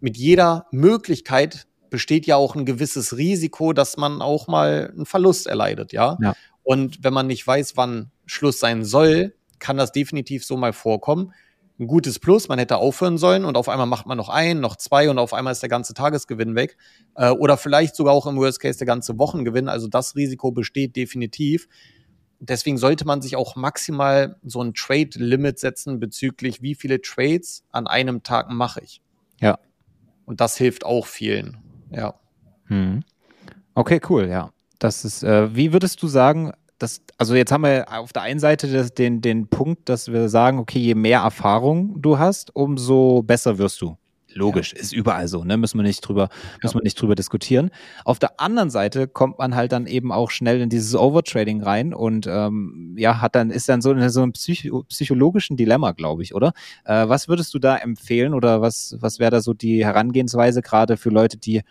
mit 0.00 0.16
jeder 0.16 0.66
Möglichkeit 0.72 1.66
besteht 1.90 2.26
ja 2.26 2.36
auch 2.36 2.56
ein 2.56 2.64
gewisses 2.64 3.18
Risiko, 3.18 3.74
dass 3.74 3.98
man 3.98 4.22
auch 4.22 4.48
mal 4.48 4.90
einen 4.94 5.04
Verlust 5.04 5.46
erleidet, 5.46 5.92
ja? 5.92 6.16
ja. 6.22 6.34
Und 6.62 7.04
wenn 7.04 7.12
man 7.12 7.26
nicht 7.26 7.46
weiß, 7.46 7.76
wann 7.76 8.10
Schluss 8.24 8.58
sein 8.58 8.82
soll, 8.82 9.34
kann 9.58 9.76
das 9.76 9.92
definitiv 9.92 10.42
so 10.42 10.56
mal 10.56 10.72
vorkommen. 10.72 11.34
Ein 11.78 11.86
gutes 11.86 12.18
Plus, 12.18 12.48
man 12.48 12.58
hätte 12.58 12.78
aufhören 12.78 13.18
sollen 13.18 13.44
und 13.44 13.58
auf 13.58 13.68
einmal 13.68 13.86
macht 13.86 14.06
man 14.06 14.16
noch 14.16 14.30
ein, 14.30 14.60
noch 14.60 14.76
zwei 14.76 15.10
und 15.10 15.18
auf 15.18 15.34
einmal 15.34 15.52
ist 15.52 15.60
der 15.60 15.68
ganze 15.68 15.92
Tagesgewinn 15.92 16.54
weg. 16.54 16.78
Äh, 17.14 17.28
oder 17.28 17.58
vielleicht 17.58 17.94
sogar 17.94 18.14
auch 18.14 18.26
im 18.26 18.36
Worst 18.36 18.60
Case 18.60 18.78
der 18.78 18.86
ganze 18.86 19.18
Wochengewinn. 19.18 19.68
Also 19.68 19.86
das 19.86 20.16
Risiko 20.16 20.50
besteht 20.50 20.96
definitiv 20.96 21.68
deswegen 22.48 22.78
sollte 22.78 23.06
man 23.06 23.22
sich 23.22 23.36
auch 23.36 23.56
maximal 23.56 24.36
so 24.42 24.62
ein 24.62 24.74
Trade-Limit 24.74 25.58
setzen 25.58 26.00
bezüglich, 26.00 26.62
wie 26.62 26.74
viele 26.74 27.00
Trades 27.00 27.64
an 27.70 27.86
einem 27.86 28.22
Tag 28.22 28.50
mache 28.50 28.80
ich. 28.82 29.00
Ja. 29.40 29.58
Und 30.24 30.40
das 30.40 30.56
hilft 30.56 30.84
auch 30.84 31.06
vielen. 31.06 31.58
Ja. 31.90 32.14
Hm. 32.66 33.02
Okay, 33.74 34.00
cool, 34.08 34.28
ja. 34.28 34.50
Das 34.78 35.04
ist, 35.04 35.22
äh, 35.22 35.54
wie 35.54 35.72
würdest 35.72 36.02
du 36.02 36.08
sagen, 36.08 36.52
dass, 36.78 37.00
also 37.16 37.34
jetzt 37.34 37.52
haben 37.52 37.62
wir 37.62 37.86
auf 37.92 38.12
der 38.12 38.22
einen 38.22 38.40
Seite 38.40 38.66
das, 38.70 38.92
den, 38.92 39.20
den 39.20 39.46
Punkt, 39.46 39.88
dass 39.88 40.10
wir 40.10 40.28
sagen, 40.28 40.58
okay, 40.58 40.80
je 40.80 40.96
mehr 40.96 41.20
Erfahrung 41.20 42.02
du 42.02 42.18
hast, 42.18 42.54
umso 42.56 43.22
besser 43.22 43.58
wirst 43.58 43.80
du. 43.80 43.96
Logisch, 44.34 44.72
ja. 44.72 44.80
ist 44.80 44.92
überall 44.92 45.28
so, 45.28 45.44
ne? 45.44 45.56
Müssen 45.56 45.78
wir 45.78 45.82
nicht 45.82 46.00
drüber, 46.00 46.28
ja. 46.30 46.58
müssen 46.62 46.78
wir 46.78 46.82
nicht 46.82 47.00
drüber 47.00 47.14
diskutieren. 47.14 47.70
Auf 48.04 48.18
der 48.18 48.40
anderen 48.40 48.70
Seite 48.70 49.08
kommt 49.08 49.38
man 49.38 49.54
halt 49.54 49.72
dann 49.72 49.86
eben 49.86 50.12
auch 50.12 50.30
schnell 50.30 50.60
in 50.60 50.68
dieses 50.68 50.94
Overtrading 50.94 51.62
rein 51.62 51.94
und 51.94 52.26
ähm, 52.26 52.94
ja, 52.98 53.20
hat 53.20 53.34
dann, 53.34 53.50
ist 53.50 53.68
dann 53.68 53.82
so 53.82 53.92
in 53.92 54.08
so 54.08 54.22
einem 54.22 54.32
Psycho 54.32 54.84
psychologischen 54.84 55.56
Dilemma, 55.56 55.92
glaube 55.92 56.22
ich, 56.22 56.34
oder? 56.34 56.52
Äh, 56.84 57.08
was 57.08 57.28
würdest 57.28 57.52
du 57.54 57.58
da 57.58 57.76
empfehlen 57.76 58.34
oder 58.34 58.60
was, 58.60 58.96
was 59.00 59.18
wäre 59.18 59.30
da 59.30 59.40
so 59.40 59.54
die 59.54 59.84
Herangehensweise 59.84 60.62
gerade 60.62 60.96
für 60.96 61.10
Leute, 61.10 61.38
die, 61.38 61.62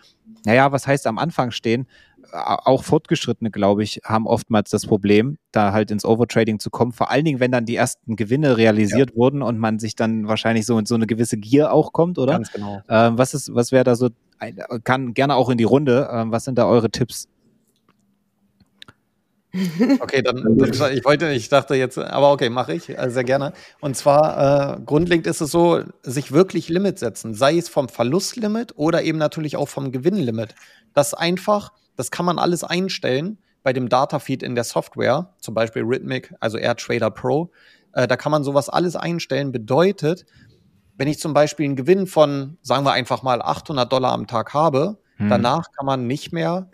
naja, 0.45 0.71
was 0.71 0.87
heißt 0.87 1.07
am 1.07 1.17
Anfang 1.17 1.51
stehen, 1.51 1.87
auch 2.31 2.83
Fortgeschrittene, 2.83 3.51
glaube 3.51 3.83
ich, 3.83 4.01
haben 4.03 4.27
oftmals 4.27 4.69
das 4.69 4.85
Problem, 4.85 5.37
da 5.51 5.73
halt 5.73 5.91
ins 5.91 6.05
Overtrading 6.05 6.59
zu 6.59 6.69
kommen. 6.69 6.91
Vor 6.91 7.11
allen 7.11 7.25
Dingen, 7.25 7.39
wenn 7.39 7.51
dann 7.51 7.65
die 7.65 7.75
ersten 7.75 8.15
Gewinne 8.15 8.57
realisiert 8.57 9.11
ja. 9.11 9.15
wurden 9.15 9.41
und 9.41 9.57
man 9.57 9.79
sich 9.79 9.95
dann 9.95 10.27
wahrscheinlich 10.27 10.65
so 10.65 10.77
in 10.77 10.85
so 10.85 10.95
eine 10.95 11.07
gewisse 11.07 11.37
Gier 11.37 11.73
auch 11.73 11.93
kommt, 11.93 12.17
oder? 12.17 12.33
Ganz 12.33 12.51
genau. 12.51 12.81
Ähm, 12.89 13.17
was 13.17 13.33
ist, 13.33 13.53
was 13.53 13.71
wäre 13.71 13.83
da 13.83 13.95
so 13.95 14.09
kann 14.83 15.13
gerne 15.13 15.35
auch 15.35 15.49
in 15.49 15.57
die 15.57 15.63
Runde. 15.63 16.09
Ähm, 16.11 16.31
was 16.31 16.45
sind 16.45 16.57
da 16.57 16.65
eure 16.65 16.89
Tipps? 16.89 17.27
Okay, 19.99 20.21
dann, 20.21 20.57
dann, 20.57 20.93
ich 20.93 21.03
wollte, 21.03 21.29
ich 21.33 21.49
dachte 21.49 21.75
jetzt, 21.75 21.97
aber 21.97 22.31
okay, 22.31 22.49
mache 22.49 22.73
ich 22.73 22.97
also 22.97 23.15
sehr 23.15 23.25
gerne. 23.25 23.51
Und 23.81 23.97
zwar 23.97 24.77
äh, 24.77 24.81
grundlegend 24.85 25.27
ist 25.27 25.41
es 25.41 25.51
so, 25.51 25.81
sich 26.03 26.31
wirklich 26.31 26.69
Limit 26.69 26.99
setzen, 26.99 27.33
sei 27.33 27.57
es 27.57 27.67
vom 27.67 27.89
Verlustlimit 27.89 28.77
oder 28.77 29.03
eben 29.03 29.17
natürlich 29.17 29.57
auch 29.57 29.67
vom 29.67 29.91
Gewinnlimit. 29.91 30.55
Das 30.93 31.13
einfach, 31.13 31.73
das 31.95 32.11
kann 32.11 32.25
man 32.25 32.39
alles 32.39 32.63
einstellen 32.63 33.37
bei 33.63 33.73
dem 33.73 33.89
Datafeed 33.89 34.43
in 34.43 34.55
der 34.55 34.63
Software, 34.63 35.33
zum 35.39 35.53
Beispiel 35.53 35.83
Rhythmic, 35.83 36.33
also 36.39 36.57
AirTrader 36.57 37.11
Pro. 37.11 37.51
Äh, 37.93 38.07
da 38.07 38.15
kann 38.15 38.31
man 38.31 38.43
sowas 38.43 38.69
alles 38.69 38.95
einstellen. 38.95 39.51
Bedeutet, 39.51 40.25
wenn 40.97 41.07
ich 41.07 41.19
zum 41.19 41.33
Beispiel 41.33 41.65
einen 41.65 41.75
Gewinn 41.75 42.07
von, 42.07 42.57
sagen 42.61 42.85
wir 42.85 42.93
einfach 42.93 43.23
mal 43.23 43.41
800 43.41 43.91
Dollar 43.91 44.13
am 44.13 44.27
Tag 44.27 44.53
habe, 44.53 44.97
hm. 45.17 45.29
danach 45.29 45.65
kann 45.71 45.85
man 45.85 46.07
nicht 46.07 46.31
mehr 46.31 46.69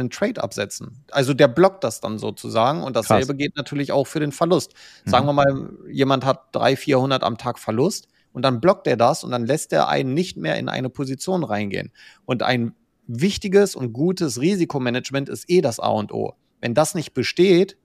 einen 0.00 0.10
Trade 0.10 0.42
absetzen. 0.42 1.04
Also 1.10 1.34
der 1.34 1.48
blockt 1.48 1.84
das 1.84 2.00
dann 2.00 2.18
sozusagen 2.18 2.82
und 2.82 2.96
dasselbe 2.96 3.26
Krass. 3.26 3.36
geht 3.36 3.56
natürlich 3.56 3.92
auch 3.92 4.06
für 4.06 4.20
den 4.20 4.32
Verlust. 4.32 4.74
Mhm. 5.04 5.10
Sagen 5.10 5.26
wir 5.26 5.32
mal, 5.32 5.70
jemand 5.90 6.24
hat 6.24 6.54
300, 6.54 6.78
400 6.78 7.22
am 7.22 7.38
Tag 7.38 7.58
Verlust 7.58 8.08
und 8.32 8.42
dann 8.42 8.60
blockt 8.60 8.86
er 8.86 8.96
das 8.96 9.24
und 9.24 9.30
dann 9.30 9.46
lässt 9.46 9.72
er 9.72 9.88
einen 9.88 10.14
nicht 10.14 10.36
mehr 10.36 10.56
in 10.56 10.68
eine 10.68 10.88
Position 10.90 11.44
reingehen. 11.44 11.92
Und 12.24 12.42
ein 12.42 12.74
wichtiges 13.10 13.74
und 13.74 13.92
gutes 13.92 14.40
Risikomanagement 14.40 15.28
ist 15.28 15.50
eh 15.50 15.60
das 15.60 15.80
A 15.80 15.88
und 15.88 16.12
O. 16.12 16.34
Wenn 16.60 16.74
das 16.74 16.94
nicht 16.94 17.14
besteht, 17.14 17.76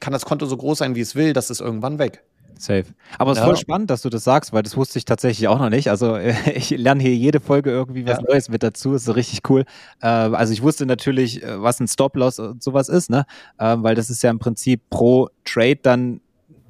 kann 0.00 0.12
das 0.12 0.24
Konto 0.24 0.46
so 0.46 0.56
groß 0.56 0.78
sein, 0.78 0.94
wie 0.94 1.00
es 1.00 1.14
will, 1.14 1.32
das 1.32 1.50
ist 1.50 1.60
irgendwann 1.60 1.98
weg. 1.98 2.22
Safe. 2.58 2.84
Aber 3.18 3.32
es 3.32 3.38
ist 3.38 3.42
ja. 3.42 3.46
voll 3.46 3.56
spannend, 3.56 3.90
dass 3.90 4.02
du 4.02 4.08
das 4.08 4.24
sagst, 4.24 4.52
weil 4.52 4.62
das 4.62 4.76
wusste 4.76 4.98
ich 4.98 5.04
tatsächlich 5.04 5.48
auch 5.48 5.58
noch 5.58 5.68
nicht. 5.68 5.90
Also 5.90 6.16
ich 6.54 6.70
lerne 6.70 7.02
hier 7.02 7.14
jede 7.14 7.40
Folge 7.40 7.70
irgendwie 7.70 8.06
was 8.06 8.18
ja. 8.18 8.24
Neues 8.26 8.48
mit 8.48 8.62
dazu. 8.62 8.94
Ist 8.94 9.14
richtig 9.14 9.40
cool. 9.50 9.64
Äh, 10.00 10.06
also 10.06 10.52
ich 10.52 10.62
wusste 10.62 10.86
natürlich, 10.86 11.42
äh, 11.42 11.60
was 11.62 11.80
ein 11.80 11.88
Stop-Loss 11.88 12.38
und 12.38 12.62
sowas 12.62 12.88
ist, 12.88 13.10
ne? 13.10 13.26
Äh, 13.58 13.76
weil 13.78 13.94
das 13.94 14.08
ist 14.08 14.22
ja 14.22 14.30
im 14.30 14.38
Prinzip 14.38 14.80
pro 14.88 15.28
Trade 15.44 15.80
dann 15.82 16.20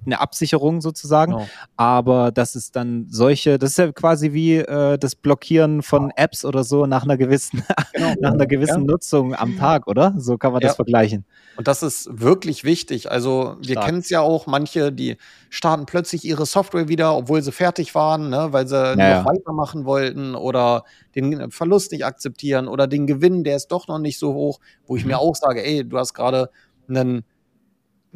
eine 0.06 0.20
Absicherung 0.20 0.80
sozusagen. 0.80 1.32
Genau. 1.32 1.46
Aber 1.76 2.32
das 2.32 2.56
ist 2.56 2.76
dann 2.76 3.06
solche, 3.08 3.58
das 3.58 3.70
ist 3.70 3.78
ja 3.78 3.92
quasi 3.92 4.32
wie 4.32 4.56
äh, 4.56 4.98
das 4.98 5.14
Blockieren 5.14 5.82
von 5.82 6.10
Apps 6.16 6.44
oder 6.44 6.64
so 6.64 6.86
nach 6.86 7.04
einer 7.04 7.16
gewissen, 7.16 7.64
genau. 7.92 8.14
nach 8.20 8.32
einer 8.32 8.46
gewissen 8.46 8.82
ja. 8.82 8.92
Nutzung 8.92 9.34
am 9.34 9.56
Tag, 9.58 9.86
oder? 9.86 10.14
So 10.16 10.38
kann 10.38 10.52
man 10.52 10.62
ja. 10.62 10.68
das 10.68 10.76
vergleichen. 10.76 11.24
Und 11.56 11.68
das 11.68 11.82
ist 11.82 12.08
wirklich 12.12 12.64
wichtig. 12.64 13.10
Also 13.10 13.56
wir 13.60 13.76
kennen 13.76 13.98
es 13.98 14.10
ja 14.10 14.20
auch, 14.20 14.46
manche, 14.46 14.92
die 14.92 15.16
starten 15.50 15.86
plötzlich 15.86 16.24
ihre 16.24 16.46
Software 16.46 16.88
wieder, 16.88 17.16
obwohl 17.16 17.42
sie 17.42 17.52
fertig 17.52 17.94
waren, 17.94 18.30
ne, 18.30 18.48
weil 18.50 18.66
sie 18.66 18.76
ja, 18.76 19.18
noch 19.22 19.30
weitermachen 19.30 19.84
wollten 19.84 20.34
oder 20.34 20.84
den 21.14 21.50
Verlust 21.50 21.92
nicht 21.92 22.04
akzeptieren 22.04 22.68
oder 22.68 22.86
den 22.86 23.06
Gewinn, 23.06 23.42
der 23.42 23.56
ist 23.56 23.68
doch 23.68 23.88
noch 23.88 23.98
nicht 23.98 24.18
so 24.18 24.34
hoch, 24.34 24.60
wo 24.86 24.96
ich 24.96 25.04
mhm. 25.04 25.12
mir 25.12 25.18
auch 25.18 25.34
sage, 25.34 25.64
ey, 25.64 25.86
du 25.88 25.98
hast 25.98 26.14
gerade 26.14 26.50
einen 26.88 27.24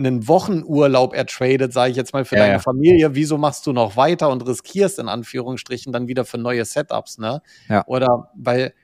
einen 0.01 0.27
Wochenurlaub 0.27 1.15
ertradet, 1.15 1.73
sage 1.73 1.91
ich 1.91 1.97
jetzt 1.97 2.13
mal, 2.13 2.25
für 2.25 2.37
ja, 2.37 2.43
deine 2.43 2.55
ja. 2.55 2.59
Familie, 2.59 3.15
wieso 3.15 3.39
machst 3.39 3.67
du 3.67 3.73
noch 3.73 3.97
weiter 3.97 4.31
und 4.31 4.47
riskierst 4.47 4.99
in 4.99 5.09
Anführungsstrichen 5.09 5.93
dann 5.93 6.09
wieder 6.09 6.25
für 6.25 6.39
neue 6.39 6.65
Setups, 6.65 7.19
ne? 7.19 7.43
Ja. 7.69 7.85
Oder 7.87 8.31
weil 8.35 8.75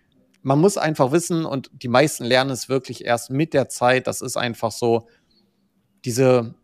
man 0.42 0.60
muss 0.60 0.78
einfach 0.78 1.10
wissen, 1.10 1.44
und 1.44 1.70
die 1.72 1.88
meisten 1.88 2.24
lernen 2.24 2.50
es 2.50 2.68
wirklich 2.68 3.04
erst 3.04 3.30
mit 3.30 3.52
der 3.52 3.68
Zeit, 3.68 4.06
das 4.06 4.20
ist 4.20 4.36
einfach 4.36 4.70
so, 4.70 5.08
diese, 6.04 6.54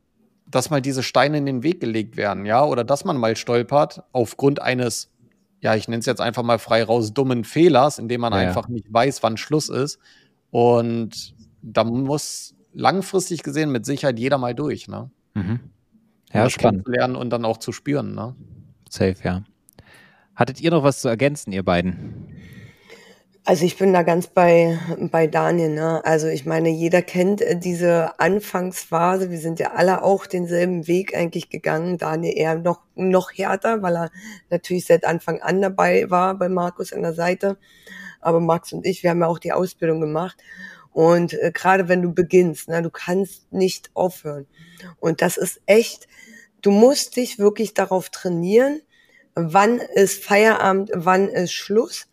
dass 0.46 0.70
mal 0.70 0.80
diese 0.80 1.02
Steine 1.02 1.38
in 1.38 1.46
den 1.46 1.62
Weg 1.64 1.80
gelegt 1.80 2.16
werden, 2.16 2.46
ja, 2.46 2.64
oder 2.64 2.84
dass 2.84 3.04
man 3.04 3.16
mal 3.16 3.34
stolpert 3.34 4.04
aufgrund 4.12 4.62
eines, 4.62 5.10
ja, 5.60 5.74
ich 5.74 5.88
nenne 5.88 5.98
es 5.98 6.06
jetzt 6.06 6.20
einfach 6.20 6.44
mal 6.44 6.60
frei 6.60 6.84
raus, 6.84 7.12
dummen 7.12 7.42
Fehlers, 7.42 7.98
indem 7.98 8.20
man 8.20 8.32
ja, 8.32 8.38
einfach 8.38 8.68
nicht 8.68 8.86
weiß, 8.92 9.22
wann 9.24 9.36
Schluss 9.36 9.68
ist. 9.68 9.98
Und 10.50 11.34
da 11.62 11.82
muss 11.82 12.54
langfristig 12.72 13.42
gesehen 13.42 13.70
mit 13.70 13.86
Sicherheit 13.86 14.18
jeder 14.18 14.38
mal 14.38 14.54
durch, 14.54 14.88
ne? 14.88 15.10
Mhm. 15.34 15.60
Ja, 16.32 16.44
um 16.44 16.50
spannend. 16.50 16.88
lernen 16.88 17.16
und 17.16 17.30
dann 17.30 17.44
auch 17.44 17.58
zu 17.58 17.72
spüren, 17.72 18.14
ne? 18.14 18.34
Safe, 18.88 19.16
ja. 19.22 19.42
Hattet 20.34 20.60
ihr 20.60 20.70
noch 20.70 20.82
was 20.82 21.00
zu 21.00 21.08
ergänzen, 21.08 21.52
ihr 21.52 21.62
beiden? 21.62 22.28
Also 23.44 23.64
ich 23.64 23.76
bin 23.76 23.92
da 23.92 24.04
ganz 24.04 24.28
bei, 24.28 24.78
bei 25.10 25.26
Daniel, 25.26 25.70
ne? 25.70 26.04
Also 26.04 26.28
ich 26.28 26.46
meine, 26.46 26.68
jeder 26.68 27.02
kennt 27.02 27.42
äh, 27.42 27.58
diese 27.58 28.20
Anfangsphase. 28.20 29.30
Wir 29.30 29.38
sind 29.38 29.58
ja 29.58 29.72
alle 29.72 30.04
auch 30.04 30.26
denselben 30.26 30.86
Weg 30.86 31.16
eigentlich 31.16 31.50
gegangen. 31.50 31.98
Daniel 31.98 32.38
eher 32.38 32.54
noch, 32.54 32.82
noch 32.94 33.32
härter, 33.32 33.82
weil 33.82 33.96
er 33.96 34.10
natürlich 34.48 34.86
seit 34.86 35.04
Anfang 35.04 35.42
an 35.42 35.60
dabei 35.60 36.08
war 36.08 36.38
bei 36.38 36.48
Markus 36.48 36.92
an 36.92 37.02
der 37.02 37.14
Seite. 37.14 37.58
Aber 38.20 38.38
Max 38.38 38.72
und 38.72 38.86
ich, 38.86 39.02
wir 39.02 39.10
haben 39.10 39.20
ja 39.20 39.26
auch 39.26 39.40
die 39.40 39.52
Ausbildung 39.52 40.00
gemacht. 40.00 40.36
Und 40.92 41.32
äh, 41.34 41.50
gerade 41.52 41.88
wenn 41.88 42.02
du 42.02 42.12
beginnst, 42.12 42.68
ne, 42.68 42.82
du 42.82 42.90
kannst 42.90 43.52
nicht 43.52 43.90
aufhören. 43.94 44.46
Und 45.00 45.22
das 45.22 45.36
ist 45.36 45.60
echt, 45.66 46.06
du 46.60 46.70
musst 46.70 47.16
dich 47.16 47.38
wirklich 47.38 47.74
darauf 47.74 48.10
trainieren, 48.10 48.82
wann 49.34 49.78
ist 49.78 50.22
Feierabend, 50.22 50.90
wann 50.94 51.28
ist 51.28 51.52
Schluss. 51.52 52.06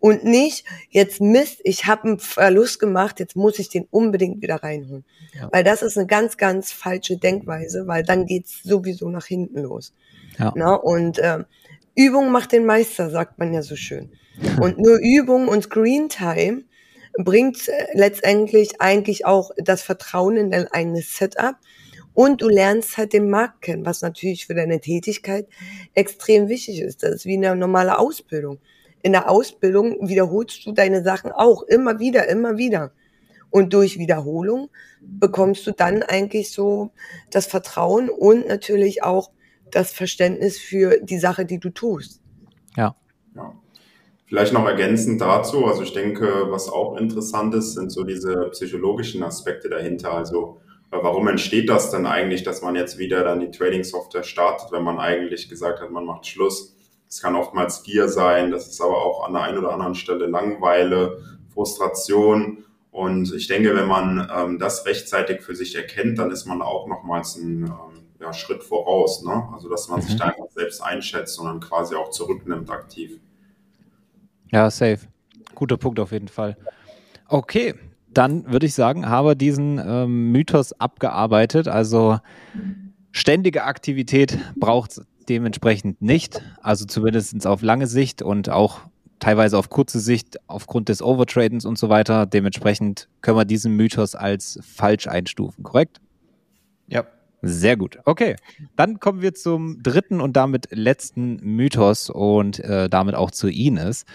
Und 0.00 0.24
nicht, 0.24 0.66
jetzt 0.90 1.20
Mist, 1.20 1.60
ich 1.64 1.86
habe 1.86 2.08
einen 2.08 2.18
Verlust 2.18 2.78
gemacht, 2.78 3.20
jetzt 3.20 3.36
muss 3.36 3.58
ich 3.58 3.70
den 3.70 3.86
unbedingt 3.90 4.42
wieder 4.42 4.56
reinholen. 4.56 5.04
Ja. 5.32 5.48
Weil 5.50 5.64
das 5.64 5.80
ist 5.80 5.96
eine 5.96 6.06
ganz, 6.06 6.36
ganz 6.36 6.72
falsche 6.72 7.16
Denkweise, 7.16 7.86
weil 7.86 8.02
dann 8.02 8.26
geht's 8.26 8.62
sowieso 8.62 9.08
nach 9.08 9.24
hinten 9.24 9.62
los. 9.62 9.94
Ja. 10.38 10.52
Na, 10.56 10.72
ne? 10.72 10.80
und 10.80 11.18
äh, 11.20 11.44
Übung 11.94 12.32
macht 12.32 12.52
den 12.52 12.66
Meister, 12.66 13.08
sagt 13.08 13.38
man 13.38 13.54
ja 13.54 13.62
so 13.62 13.76
schön. 13.76 14.10
Und 14.60 14.78
nur 14.78 14.98
Übung 14.98 15.46
und 15.46 15.62
Screen 15.62 16.08
Time 16.08 16.64
bringt 17.18 17.68
äh, 17.68 17.86
letztendlich 17.94 18.80
eigentlich 18.80 19.26
auch 19.26 19.50
das 19.56 19.82
Vertrauen 19.82 20.36
in 20.36 20.50
dein 20.50 20.68
eigenes 20.68 21.16
Setup 21.16 21.56
und 22.14 22.42
du 22.42 22.48
lernst 22.48 22.96
halt 22.96 23.12
den 23.12 23.28
Markt 23.28 23.62
kennen, 23.62 23.84
was 23.84 24.02
natürlich 24.02 24.46
für 24.46 24.54
deine 24.54 24.80
Tätigkeit 24.80 25.48
extrem 25.94 26.48
wichtig 26.48 26.80
ist. 26.80 27.02
Das 27.02 27.10
ist 27.10 27.26
wie 27.26 27.36
eine 27.36 27.56
normale 27.56 27.98
Ausbildung. 27.98 28.58
In 29.02 29.12
der 29.12 29.28
Ausbildung 29.28 30.08
wiederholst 30.08 30.64
du 30.64 30.72
deine 30.72 31.02
Sachen 31.02 31.32
auch 31.32 31.62
immer 31.64 31.98
wieder, 31.98 32.28
immer 32.28 32.56
wieder. 32.56 32.92
Und 33.50 33.72
durch 33.72 33.98
Wiederholung 33.98 34.70
bekommst 35.00 35.66
du 35.66 35.72
dann 35.72 36.02
eigentlich 36.02 36.52
so 36.52 36.90
das 37.30 37.46
Vertrauen 37.46 38.08
und 38.08 38.48
natürlich 38.48 39.02
auch 39.02 39.30
das 39.70 39.92
Verständnis 39.92 40.58
für 40.58 41.00
die 41.02 41.18
Sache, 41.18 41.44
die 41.44 41.58
du 41.58 41.70
tust. 41.70 42.20
Ja. 42.76 42.96
ja. 43.34 43.54
Vielleicht 44.26 44.52
noch 44.54 44.66
ergänzend 44.66 45.20
dazu, 45.20 45.66
also 45.66 45.82
ich 45.82 45.92
denke, 45.92 46.46
was 46.50 46.68
auch 46.68 46.96
interessant 46.96 47.54
ist, 47.54 47.74
sind 47.74 47.90
so 47.90 48.04
diese 48.04 48.48
psychologischen 48.50 49.22
Aspekte 49.22 49.68
dahinter. 49.68 50.12
Also 50.12 50.60
äh, 50.90 50.96
warum 51.02 51.28
entsteht 51.28 51.68
das 51.68 51.90
denn 51.90 52.06
eigentlich, 52.06 52.42
dass 52.42 52.62
man 52.62 52.74
jetzt 52.74 52.98
wieder 52.98 53.22
dann 53.22 53.40
die 53.40 53.50
Trading-Software 53.50 54.22
startet, 54.22 54.72
wenn 54.72 54.82
man 54.82 54.98
eigentlich 54.98 55.48
gesagt 55.48 55.80
hat, 55.80 55.90
man 55.90 56.06
macht 56.06 56.26
Schluss? 56.26 56.74
Es 57.08 57.20
kann 57.20 57.36
oftmals 57.36 57.82
Gier 57.82 58.08
sein, 58.08 58.50
das 58.50 58.66
ist 58.66 58.80
aber 58.80 59.04
auch 59.04 59.24
an 59.26 59.34
der 59.34 59.42
einen 59.42 59.58
oder 59.58 59.72
anderen 59.72 59.94
Stelle 59.94 60.26
Langweile, 60.26 61.22
Frustration. 61.52 62.64
Und 62.90 63.32
ich 63.34 63.46
denke, 63.46 63.74
wenn 63.76 63.86
man 63.86 64.30
ähm, 64.34 64.58
das 64.58 64.86
rechtzeitig 64.86 65.42
für 65.42 65.54
sich 65.54 65.74
erkennt, 65.76 66.18
dann 66.18 66.30
ist 66.30 66.46
man 66.46 66.62
auch 66.62 66.86
nochmals 66.86 67.36
einen 67.36 67.64
ähm, 67.64 68.06
ja, 68.20 68.32
Schritt 68.32 68.64
voraus. 68.64 69.22
Ne? 69.22 69.48
Also 69.52 69.68
dass 69.68 69.88
man 69.88 70.00
mhm. 70.00 70.04
sich 70.04 70.16
da 70.16 70.24
einfach 70.24 70.50
selbst 70.50 70.80
einschätzt 70.80 71.38
und 71.38 71.46
dann 71.46 71.60
quasi 71.60 71.94
auch 71.94 72.10
zurücknimmt 72.10 72.70
aktiv. 72.70 73.20
Ja, 74.52 74.70
safe. 74.70 75.00
Guter 75.54 75.76
Punkt 75.76 76.00
auf 76.00 76.12
jeden 76.12 76.28
Fall. 76.28 76.56
Okay, 77.28 77.74
dann 78.12 78.50
würde 78.50 78.66
ich 78.66 78.74
sagen, 78.74 79.08
habe 79.08 79.36
diesen 79.36 79.78
ähm, 79.78 80.30
Mythos 80.32 80.72
abgearbeitet. 80.72 81.68
Also 81.68 82.18
ständige 83.12 83.64
Aktivität 83.64 84.38
braucht 84.56 84.92
es 84.92 85.02
dementsprechend 85.28 86.00
nicht. 86.02 86.42
Also 86.62 86.84
zumindest 86.84 87.46
auf 87.46 87.62
lange 87.62 87.86
Sicht 87.86 88.22
und 88.22 88.50
auch 88.50 88.80
teilweise 89.18 89.58
auf 89.58 89.70
kurze 89.70 90.00
Sicht 90.00 90.38
aufgrund 90.48 90.88
des 90.88 91.02
Overtradens 91.02 91.64
und 91.64 91.78
so 91.78 91.88
weiter. 91.88 92.26
Dementsprechend 92.26 93.08
können 93.22 93.38
wir 93.38 93.44
diesen 93.44 93.74
Mythos 93.74 94.14
als 94.14 94.58
falsch 94.62 95.06
einstufen, 95.06 95.64
korrekt? 95.64 96.00
Sehr 97.46 97.76
gut. 97.76 97.98
Okay, 98.04 98.36
dann 98.76 99.00
kommen 99.00 99.20
wir 99.20 99.34
zum 99.34 99.82
dritten 99.82 100.20
und 100.20 100.34
damit 100.34 100.68
letzten 100.70 101.36
Mythos 101.42 102.08
und 102.08 102.58
äh, 102.60 102.88
damit 102.88 103.14
auch 103.14 103.30
zu 103.30 103.48
Ines. 103.48 104.06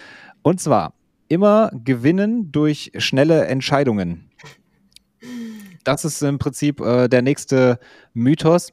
Und 0.42 0.60
zwar 0.60 0.94
immer 1.28 1.70
gewinnen 1.84 2.50
durch 2.50 2.90
schnelle 2.98 3.46
Entscheidungen. 3.46 4.30
Das 5.84 6.04
ist 6.04 6.22
im 6.22 6.38
Prinzip 6.38 6.80
äh, 6.80 7.08
der 7.08 7.22
nächste 7.22 7.78
Mythos. 8.14 8.72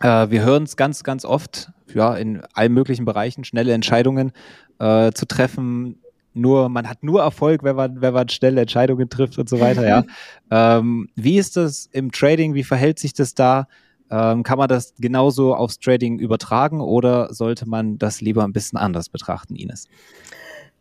Äh, 0.00 0.30
wir 0.30 0.42
hören 0.42 0.62
es 0.62 0.76
ganz, 0.76 1.02
ganz 1.02 1.24
oft, 1.24 1.72
ja, 1.92 2.14
in 2.14 2.42
allen 2.54 2.72
möglichen 2.72 3.04
Bereichen, 3.04 3.44
schnelle 3.44 3.72
Entscheidungen 3.72 4.32
äh, 4.78 5.10
zu 5.12 5.26
treffen. 5.26 6.01
Nur, 6.34 6.68
man 6.68 6.88
hat 6.88 7.02
nur 7.02 7.22
Erfolg, 7.22 7.62
wenn 7.62 7.76
man, 7.76 8.00
wenn 8.00 8.14
man 8.14 8.28
schnelle 8.28 8.62
Entscheidungen 8.62 9.08
trifft 9.08 9.38
und 9.38 9.48
so 9.48 9.60
weiter, 9.60 9.86
ja. 9.86 10.04
ähm, 10.50 11.08
wie 11.14 11.38
ist 11.38 11.56
das 11.56 11.88
im 11.92 12.10
Trading? 12.10 12.54
Wie 12.54 12.64
verhält 12.64 12.98
sich 12.98 13.12
das 13.12 13.34
da? 13.34 13.66
Ähm, 14.10 14.42
kann 14.42 14.58
man 14.58 14.68
das 14.68 14.94
genauso 14.98 15.54
aufs 15.54 15.78
Trading 15.78 16.18
übertragen 16.18 16.80
oder 16.80 17.32
sollte 17.32 17.66
man 17.68 17.98
das 17.98 18.20
lieber 18.20 18.44
ein 18.44 18.52
bisschen 18.52 18.78
anders 18.78 19.08
betrachten, 19.08 19.56
Ines? 19.56 19.88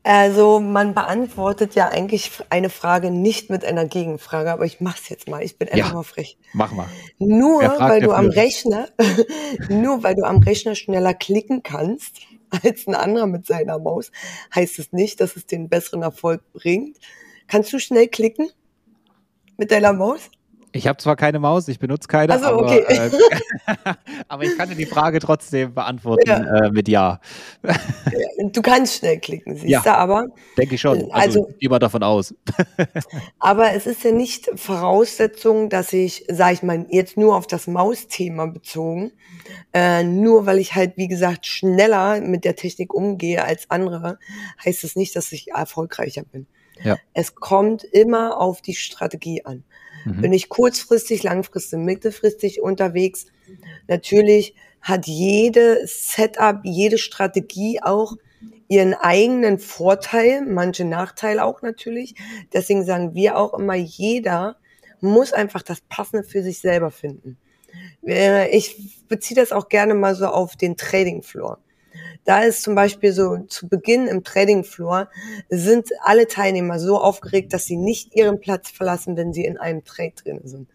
Also 0.04 0.60
man 0.60 0.96
beantwortet 0.96 1.76
ja 1.76 1.90
eigentlich 1.90 2.32
eine 2.50 2.70
Frage 2.70 3.12
nicht 3.12 3.52
mit 3.52 3.64
einer 3.64 3.86
Gegenfrage, 3.86 4.52
aber 4.52 4.66
ich 4.66 4.82
mach's 4.82 5.10
jetzt 5.10 5.30
mal. 5.30 5.44
Ich 5.44 5.60
bin 5.60 5.70
einfach 5.70 5.90
ja, 5.90 5.94
mal 5.94 6.04
frech. 6.04 6.38
Mach 6.54 6.72
mal. 6.72 6.88
Nur 7.20 7.62
weil 7.62 8.02
du 8.02 8.12
am 8.12 8.28
Rechner, 8.28 8.88
nur 9.70 10.02
weil 10.02 10.16
du 10.16 10.24
am 10.24 10.40
Rechner 10.40 10.74
schneller 10.74 11.14
klicken 11.14 11.62
kannst 11.62 12.18
als 12.64 12.88
ein 12.88 12.96
anderer 12.96 13.28
mit 13.28 13.46
seiner 13.46 13.80
Maus, 13.80 14.12
heißt 14.54 14.80
es 14.80 14.92
nicht, 14.92 15.22
dass 15.22 15.36
es 15.36 15.46
den 15.46 15.70
besseren 15.70 16.02
Erfolg 16.02 16.42
bringt. 16.54 16.98
Kannst 17.48 17.74
du 17.74 17.80
schnell 17.80 18.08
klicken 18.08 18.50
mit 19.58 19.72
deiner 19.72 19.94
Maus? 19.94 20.30
Ich 20.74 20.88
habe 20.88 20.98
zwar 20.98 21.16
keine 21.16 21.40
Maus, 21.40 21.68
ich 21.68 21.80
benutze 21.80 22.08
keine, 22.08 22.40
so, 22.40 22.46
aber, 22.46 22.64
okay. 22.64 22.86
äh, 22.88 23.10
aber 24.28 24.44
ich 24.44 24.58
kann 24.58 24.70
dir 24.70 24.76
die 24.76 24.86
Frage 24.86 25.20
trotzdem 25.20 25.74
beantworten 25.74 26.30
ja. 26.30 26.66
Äh, 26.66 26.72
mit 26.72 26.88
Ja. 26.88 27.20
du 28.40 28.62
kannst 28.62 29.00
schnell 29.00 29.20
klicken, 29.20 29.56
siehst 29.56 29.70
ja, 29.70 29.82
du, 29.82 29.94
aber. 29.94 30.28
Denke 30.58 30.76
ich 30.76 30.82
schon. 30.82 31.12
Also, 31.12 31.42
also 31.42 31.50
gehe 31.60 31.70
mal 31.70 31.80
davon 31.80 32.04
aus. 32.04 32.34
aber 33.40 33.74
es 33.74 33.86
ist 33.86 34.04
ja 34.04 34.12
nicht 34.12 34.50
Voraussetzung, 34.56 35.70
dass 35.70 35.92
ich, 35.92 36.26
sage 36.30 36.54
ich 36.54 36.64
mal, 36.64 36.86
jetzt 36.90 37.18
nur 37.18 37.36
auf 37.36 37.48
das 37.48 37.68
Mausthema 37.68 38.46
bezogen, 38.46 39.12
äh, 39.74 40.04
nur 40.04 40.46
weil 40.46 40.60
ich 40.60 40.74
halt, 40.76 40.94
wie 40.96 41.10
gesagt, 41.10 41.48
schneller 41.48 42.22
mit 42.22 42.46
der 42.46 42.56
Technik 42.56 42.94
umgehe 42.94 43.44
als 43.44 43.70
andere, 43.70 44.20
heißt 44.64 44.86
es 44.86 44.96
nicht, 44.96 45.16
dass 45.18 45.32
ich 45.34 45.52
erfolgreicher 45.52 46.24
bin. 46.24 46.48
Ja. 46.84 46.98
Es 47.14 47.36
kommt 47.36 47.84
immer 47.84 48.40
auf 48.40 48.62
die 48.62 48.74
Strategie 48.74 49.46
an. 49.46 49.64
Mhm. 50.06 50.22
Bin 50.22 50.34
ich 50.34 50.50
kurzfristig, 50.50 51.24
langfristig, 51.24 51.80
mittelfristig 51.80 52.62
unterwegs? 52.62 53.28
Natürlich 53.88 54.56
hat 54.82 55.08
jede 55.08 55.86
Setup, 55.86 56.62
jede 56.64 56.98
Strategie 56.98 57.82
auch 57.82 58.18
ihren 58.68 58.94
eigenen 58.94 59.60
Vorteil, 59.60 60.46
manche 60.46 60.86
Nachteile 60.86 61.44
auch 61.44 61.62
natürlich. 61.62 62.16
Deswegen 62.54 62.86
sagen 62.86 63.14
wir 63.14 63.38
auch 63.38 63.54
immer, 63.54 63.76
jeder 63.76 64.56
muss 65.02 65.34
einfach 65.34 65.62
das 65.62 65.82
Passende 65.82 66.24
für 66.24 66.42
sich 66.42 66.60
selber 66.60 66.90
finden. 66.90 67.38
Äh, 68.06 68.50
ich 68.56 69.06
beziehe 69.08 69.40
das 69.40 69.52
auch 69.52 69.68
gerne 69.70 69.94
mal 69.94 70.16
so 70.16 70.28
auf 70.28 70.56
den 70.56 70.78
Trading 70.78 71.22
Floor. 71.22 71.60
Da 72.24 72.44
ist 72.44 72.62
zum 72.62 72.76
Beispiel 72.76 73.14
so 73.14 73.38
zu 73.48 73.68
Beginn 73.68 74.08
im 74.08 74.24
Trading 74.24 74.64
Floor 74.64 75.10
sind 75.50 75.90
alle 76.04 76.28
Teilnehmer 76.28 76.80
so 76.80 77.00
aufgeregt, 77.00 77.54
dass 77.54 77.66
sie 77.66 77.78
nicht 77.78 78.16
ihren 78.16 78.40
Platz 78.40 78.70
verlassen, 78.70 79.18
wenn 79.18 79.34
sie 79.34 79.46
in 79.46 79.58
einem 79.58 79.84
Trade 79.84 80.14
drin 80.24 80.42
sind. 80.44 80.70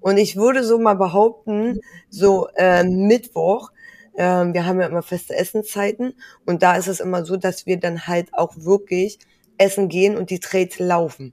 Und 0.00 0.16
ich 0.16 0.36
würde 0.36 0.64
so 0.64 0.78
mal 0.78 0.94
behaupten, 0.94 1.80
so 2.08 2.48
äh, 2.56 2.84
Mittwoch, 2.84 3.70
äh, 4.14 4.22
wir 4.22 4.64
haben 4.64 4.80
ja 4.80 4.86
immer 4.86 5.02
feste 5.02 5.34
Essenszeiten 5.34 6.14
und 6.46 6.62
da 6.62 6.76
ist 6.76 6.86
es 6.86 7.00
immer 7.00 7.24
so, 7.24 7.36
dass 7.36 7.66
wir 7.66 7.78
dann 7.78 8.06
halt 8.06 8.32
auch 8.32 8.54
wirklich 8.56 9.18
essen 9.58 9.88
gehen 9.88 10.16
und 10.16 10.30
die 10.30 10.40
Trades 10.40 10.78
laufen. 10.78 11.32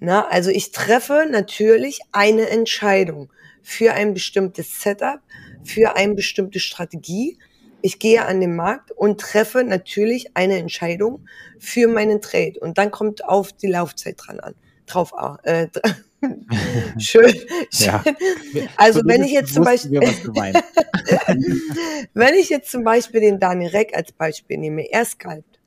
Na, 0.00 0.28
also 0.28 0.50
ich 0.50 0.70
treffe 0.70 1.26
natürlich 1.28 2.00
eine 2.12 2.48
Entscheidung 2.48 3.32
für 3.62 3.94
ein 3.94 4.14
bestimmtes 4.14 4.80
Setup, 4.80 5.20
für 5.64 5.96
eine 5.96 6.14
bestimmte 6.14 6.60
Strategie 6.60 7.38
ich 7.82 7.98
gehe 7.98 8.24
an 8.24 8.40
den 8.40 8.56
Markt 8.56 8.92
und 8.92 9.20
treffe 9.20 9.64
natürlich 9.64 10.36
eine 10.36 10.58
Entscheidung 10.58 11.26
für 11.58 11.88
meinen 11.88 12.20
Trade. 12.20 12.58
Und 12.60 12.78
dann 12.78 12.90
kommt 12.90 13.24
auf 13.24 13.52
die 13.52 13.68
Laufzeit 13.68 14.16
dran 14.18 14.40
an. 14.40 14.54
Drauf, 14.86 15.12
äh, 15.42 15.68
schön, 16.98 17.34
Ja. 17.72 18.02
Also 18.76 19.02
wenn 19.04 19.22
ich 19.22 19.32
jetzt 19.32 19.54
zum 19.54 19.64
Beispiel, 19.64 20.00
wenn 22.14 22.34
ich 22.34 22.48
jetzt 22.48 22.70
zum 22.70 22.84
Beispiel 22.84 23.20
den 23.20 23.38
Daniel 23.38 23.70
Reck 23.70 23.94
als 23.94 24.12
Beispiel 24.12 24.58
nehme, 24.58 24.90
er 24.90 25.04
skalpt. 25.04 25.58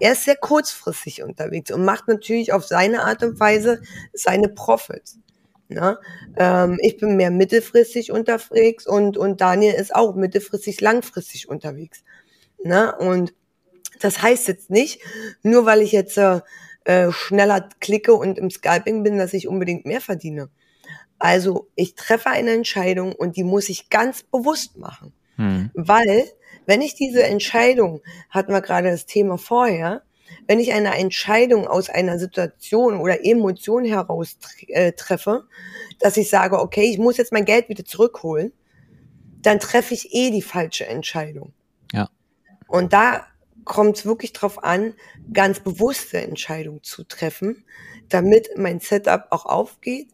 Er 0.00 0.12
ist 0.12 0.24
sehr 0.24 0.36
kurzfristig 0.36 1.24
unterwegs 1.24 1.72
und 1.72 1.84
macht 1.84 2.06
natürlich 2.06 2.52
auf 2.52 2.64
seine 2.64 3.02
Art 3.02 3.24
und 3.24 3.40
Weise 3.40 3.82
seine 4.12 4.48
Profits. 4.48 5.18
Ne? 5.68 5.98
Ähm, 6.36 6.78
ich 6.82 6.96
bin 6.96 7.16
mehr 7.16 7.30
mittelfristig 7.30 8.10
unterwegs 8.10 8.86
und, 8.86 9.16
und 9.16 9.40
Daniel 9.40 9.74
ist 9.74 9.94
auch 9.94 10.14
mittelfristig, 10.14 10.80
langfristig 10.80 11.48
unterwegs. 11.48 12.02
Ne? 12.64 12.94
Und 12.96 13.34
das 14.00 14.22
heißt 14.22 14.48
jetzt 14.48 14.70
nicht, 14.70 15.00
nur 15.42 15.66
weil 15.66 15.82
ich 15.82 15.92
jetzt 15.92 16.16
äh, 16.16 16.40
äh, 16.84 17.12
schneller 17.12 17.68
klicke 17.80 18.14
und 18.14 18.38
im 18.38 18.50
Scalping 18.50 19.02
bin, 19.02 19.18
dass 19.18 19.34
ich 19.34 19.46
unbedingt 19.46 19.84
mehr 19.84 20.00
verdiene. 20.00 20.48
Also 21.18 21.68
ich 21.74 21.94
treffe 21.94 22.30
eine 22.30 22.52
Entscheidung 22.52 23.14
und 23.14 23.36
die 23.36 23.44
muss 23.44 23.68
ich 23.68 23.90
ganz 23.90 24.22
bewusst 24.22 24.78
machen. 24.78 25.12
Hm. 25.36 25.70
Weil, 25.74 26.24
wenn 26.64 26.80
ich 26.80 26.94
diese 26.94 27.24
Entscheidung, 27.24 28.02
hatten 28.30 28.52
wir 28.52 28.60
gerade 28.62 28.90
das 28.90 29.04
Thema 29.04 29.36
vorher, 29.36 30.02
wenn 30.46 30.60
ich 30.60 30.72
eine 30.72 30.96
Entscheidung 30.96 31.66
aus 31.66 31.90
einer 31.90 32.18
Situation 32.18 33.00
oder 33.00 33.24
Emotion 33.24 33.84
heraus 33.84 34.38
äh, 34.68 34.92
treffe, 34.92 35.44
dass 36.00 36.16
ich 36.16 36.30
sage, 36.30 36.58
okay, 36.58 36.90
ich 36.90 36.98
muss 36.98 37.16
jetzt 37.16 37.32
mein 37.32 37.44
Geld 37.44 37.68
wieder 37.68 37.84
zurückholen, 37.84 38.52
dann 39.42 39.60
treffe 39.60 39.94
ich 39.94 40.14
eh 40.14 40.30
die 40.30 40.42
falsche 40.42 40.86
Entscheidung. 40.86 41.52
Ja. 41.92 42.08
Und 42.66 42.92
da 42.92 43.26
kommt 43.64 43.98
es 43.98 44.06
wirklich 44.06 44.32
drauf 44.32 44.64
an, 44.64 44.94
ganz 45.32 45.60
bewusste 45.60 46.20
Entscheidungen 46.20 46.82
zu 46.82 47.04
treffen, 47.04 47.64
damit 48.08 48.48
mein 48.56 48.80
Setup 48.80 49.26
auch 49.30 49.44
aufgeht 49.44 50.08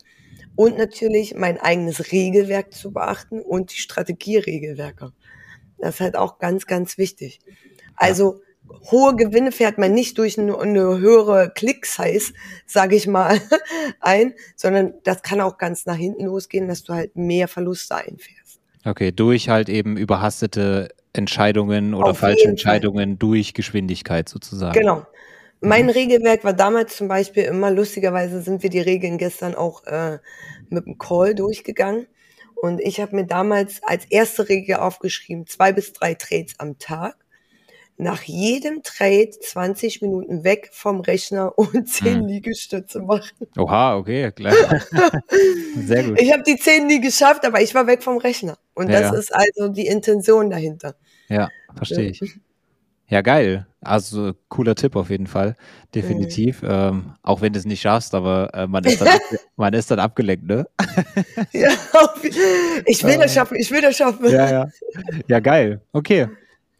und 0.56 0.76
natürlich 0.76 1.34
mein 1.34 1.60
eigenes 1.60 2.12
Regelwerk 2.12 2.72
zu 2.72 2.92
beachten 2.92 3.40
und 3.40 3.72
die 3.72 3.80
Strategieregelwerke. 3.80 5.12
Das 5.78 5.96
ist 5.96 6.00
halt 6.00 6.16
auch 6.16 6.38
ganz, 6.38 6.66
ganz 6.66 6.98
wichtig. 6.98 7.40
Also 7.96 8.40
hohe 8.90 9.16
Gewinne 9.16 9.52
fährt 9.52 9.78
man 9.78 9.92
nicht 9.92 10.18
durch 10.18 10.38
eine, 10.38 10.58
eine 10.58 10.98
höhere 10.98 11.50
Klick-Size, 11.54 12.32
sage 12.66 12.96
ich 12.96 13.06
mal, 13.06 13.40
ein, 14.00 14.34
sondern 14.56 14.94
das 15.04 15.22
kann 15.22 15.40
auch 15.40 15.58
ganz 15.58 15.86
nach 15.86 15.96
hinten 15.96 16.26
losgehen, 16.26 16.68
dass 16.68 16.84
du 16.84 16.94
halt 16.94 17.16
mehr 17.16 17.48
Verluste 17.48 17.96
einfährst. 17.96 18.60
Okay, 18.84 19.12
durch 19.12 19.48
halt 19.48 19.68
eben 19.68 19.96
überhastete 19.96 20.90
Entscheidungen 21.14 21.94
oder 21.94 22.10
Auf 22.10 22.18
falsche 22.18 22.48
Entscheidungen 22.48 23.10
Fall. 23.10 23.16
durch 23.18 23.54
Geschwindigkeit 23.54 24.28
sozusagen. 24.28 24.78
Genau. 24.78 25.06
Mein 25.60 25.84
mhm. 25.84 25.90
Regelwerk 25.90 26.44
war 26.44 26.52
damals 26.52 26.96
zum 26.96 27.08
Beispiel 27.08 27.44
immer, 27.44 27.70
lustigerweise 27.70 28.42
sind 28.42 28.62
wir 28.62 28.70
die 28.70 28.80
Regeln 28.80 29.16
gestern 29.16 29.54
auch 29.54 29.84
äh, 29.84 30.18
mit 30.68 30.84
dem 30.84 30.98
Call 30.98 31.34
durchgegangen. 31.34 32.06
Und 32.54 32.80
ich 32.80 33.00
habe 33.00 33.16
mir 33.16 33.26
damals 33.26 33.82
als 33.82 34.04
erste 34.06 34.48
Regel 34.48 34.76
aufgeschrieben, 34.76 35.46
zwei 35.46 35.72
bis 35.72 35.92
drei 35.92 36.14
Trades 36.14 36.54
am 36.58 36.78
Tag 36.78 37.16
nach 37.96 38.22
jedem 38.22 38.82
Trade 38.82 39.30
20 39.30 40.02
Minuten 40.02 40.44
weg 40.44 40.70
vom 40.72 41.00
Rechner 41.00 41.56
und 41.58 41.88
10 41.88 42.20
hm. 42.20 42.26
Liegestütze 42.26 43.00
machen. 43.00 43.46
Oha, 43.56 43.96
okay, 43.96 44.32
klar. 44.32 44.54
Sehr 45.76 46.04
gut. 46.04 46.20
Ich 46.20 46.32
habe 46.32 46.42
die 46.42 46.56
10 46.56 46.86
nie 46.86 47.00
geschafft, 47.00 47.44
aber 47.44 47.60
ich 47.60 47.74
war 47.74 47.86
weg 47.86 48.02
vom 48.02 48.18
Rechner. 48.18 48.58
Und 48.74 48.90
ja, 48.90 49.00
das 49.00 49.12
ja. 49.12 49.18
ist 49.18 49.34
also 49.34 49.72
die 49.72 49.86
Intention 49.86 50.50
dahinter. 50.50 50.96
Ja, 51.28 51.48
verstehe 51.76 52.10
ich. 52.10 52.20
Ja, 53.08 53.20
geil. 53.20 53.66
Also 53.80 54.32
cooler 54.48 54.74
Tipp 54.74 54.96
auf 54.96 55.10
jeden 55.10 55.26
Fall. 55.26 55.54
Definitiv. 55.94 56.62
Mhm. 56.62 56.68
Ähm, 56.70 57.12
auch 57.22 57.42
wenn 57.42 57.52
du 57.52 57.58
es 57.58 57.66
nicht 57.66 57.82
schaffst, 57.82 58.14
aber 58.14 58.50
äh, 58.54 58.66
man, 58.66 58.82
ist 58.84 59.00
dann 59.00 59.08
man 59.56 59.74
ist 59.74 59.90
dann 59.90 59.98
abgelenkt, 59.98 60.46
ne? 60.46 60.66
ja, 61.52 61.70
ich 62.86 63.04
will 63.04 63.18
das 63.18 63.34
schaffen, 63.34 63.56
ich 63.56 63.70
will 63.70 63.82
das 63.82 63.96
schaffen. 63.96 64.30
Ja, 64.30 64.50
ja. 64.50 64.68
Ja, 65.28 65.40
geil. 65.40 65.82
Okay. 65.92 66.28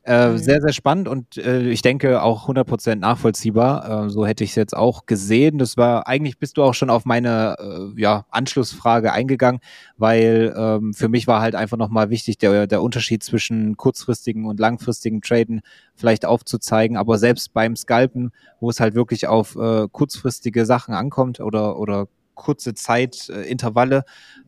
Äh, 0.07 0.29
mhm. 0.29 0.39
Sehr, 0.39 0.61
sehr 0.61 0.73
spannend 0.75 1.09
und 1.09 1.39
äh, 1.39 1.63
ich 1.71 1.81
denke 1.81 2.23
auch 2.23 2.47
100% 2.47 2.97
nachvollziehbar. 2.97 4.05
Äh, 4.05 4.11
so 4.11 4.27
hätte 4.27 4.45
ich 4.45 4.51
es 4.51 4.57
jetzt 4.57 4.77
auch 4.77 5.07
gesehen. 5.07 5.57
Das 5.57 5.79
war, 5.79 6.07
eigentlich 6.07 6.39
bist 6.39 6.59
du 6.59 6.63
auch 6.63 6.75
schon 6.75 6.91
auf 6.91 7.07
meine 7.07 7.57
äh, 7.59 8.01
ja, 8.01 8.27
Anschlussfrage 8.29 9.13
eingegangen, 9.13 9.61
weil 9.97 10.55
ähm, 10.59 10.93
für 10.93 11.09
mich 11.09 11.27
war 11.27 11.41
halt 11.41 11.55
einfach 11.55 11.79
nochmal 11.79 12.11
wichtig, 12.11 12.37
der, 12.37 12.67
der 12.67 12.83
Unterschied 12.83 13.23
zwischen 13.23 13.79
kurzfristigen 13.79 14.45
und 14.45 14.61
langfristigen 14.61 15.23
Traden 15.23 15.63
vielleicht 15.95 16.27
aufzuzeigen. 16.27 16.99
Aber 16.99 17.17
selbst 17.17 17.55
beim 17.55 17.75
Scalpen, 17.75 18.31
wo 18.61 18.69
es 18.69 18.81
halt 18.81 18.95
wirklich 18.95 19.27
auf 19.27 19.57
äh, 19.57 19.89
kurzfristige 19.91 20.67
Sachen 20.67 20.93
ankommt 20.93 21.41
oder, 21.41 21.79
oder 21.79 22.09
kurze 22.35 22.75
Zeitintervalle. 22.75 24.05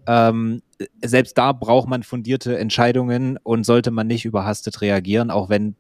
Ähm, 0.07 0.62
selbst 1.03 1.38
da 1.38 1.53
braucht 1.53 1.88
man 1.88 2.03
fundierte 2.03 2.59
Entscheidungen 2.59 3.38
und 3.42 3.64
sollte 3.64 3.90
man 3.90 4.07
nicht 4.07 4.25
überhastet 4.25 4.81
reagieren, 4.81 5.31
auch 5.31 5.49
wenn 5.49 5.77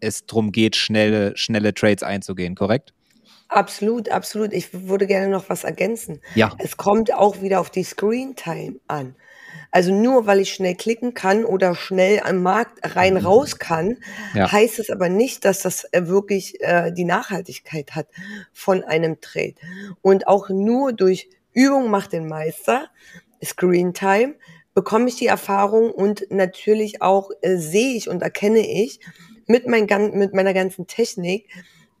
es 0.00 0.26
darum 0.26 0.52
geht, 0.52 0.76
schnelle, 0.76 1.36
schnelle 1.36 1.74
Trades 1.74 2.02
einzugehen, 2.02 2.54
korrekt? 2.54 2.94
Absolut, 3.48 4.10
absolut. 4.10 4.52
Ich 4.52 4.68
würde 4.72 5.06
gerne 5.06 5.28
noch 5.28 5.48
was 5.48 5.64
ergänzen. 5.64 6.20
Ja. 6.34 6.54
Es 6.58 6.76
kommt 6.76 7.12
auch 7.12 7.42
wieder 7.42 7.60
auf 7.60 7.70
die 7.70 7.82
Screen 7.82 8.36
Time 8.36 8.76
an. 8.86 9.16
Also 9.72 9.92
nur 9.92 10.26
weil 10.26 10.40
ich 10.40 10.52
schnell 10.52 10.74
klicken 10.74 11.14
kann 11.14 11.44
oder 11.44 11.74
schnell 11.74 12.20
am 12.20 12.42
Markt 12.42 12.78
rein 12.96 13.14
mhm. 13.14 13.26
raus 13.26 13.58
kann, 13.58 13.98
ja. 14.34 14.50
heißt 14.50 14.78
es 14.78 14.90
aber 14.90 15.08
nicht, 15.08 15.44
dass 15.44 15.62
das 15.62 15.84
äh, 15.92 16.06
wirklich 16.06 16.60
äh, 16.60 16.92
die 16.92 17.04
Nachhaltigkeit 17.04 17.94
hat 17.94 18.08
von 18.52 18.82
einem 18.84 19.20
Trade. 19.20 19.54
Und 20.02 20.26
auch 20.26 20.48
nur 20.48 20.92
durch 20.92 21.28
Übung 21.52 21.90
macht 21.90 22.12
den 22.12 22.28
Meister, 22.28 22.88
Screen 23.44 23.94
Time, 23.94 24.34
bekomme 24.74 25.08
ich 25.08 25.16
die 25.16 25.26
Erfahrung 25.26 25.90
und 25.90 26.26
natürlich 26.30 27.02
auch 27.02 27.30
äh, 27.42 27.56
sehe 27.56 27.96
ich 27.96 28.08
und 28.08 28.22
erkenne 28.22 28.60
ich 28.60 29.00
mit, 29.46 29.66
mein, 29.66 29.86
mit 30.14 30.32
meiner 30.32 30.54
ganzen 30.54 30.86
Technik, 30.86 31.48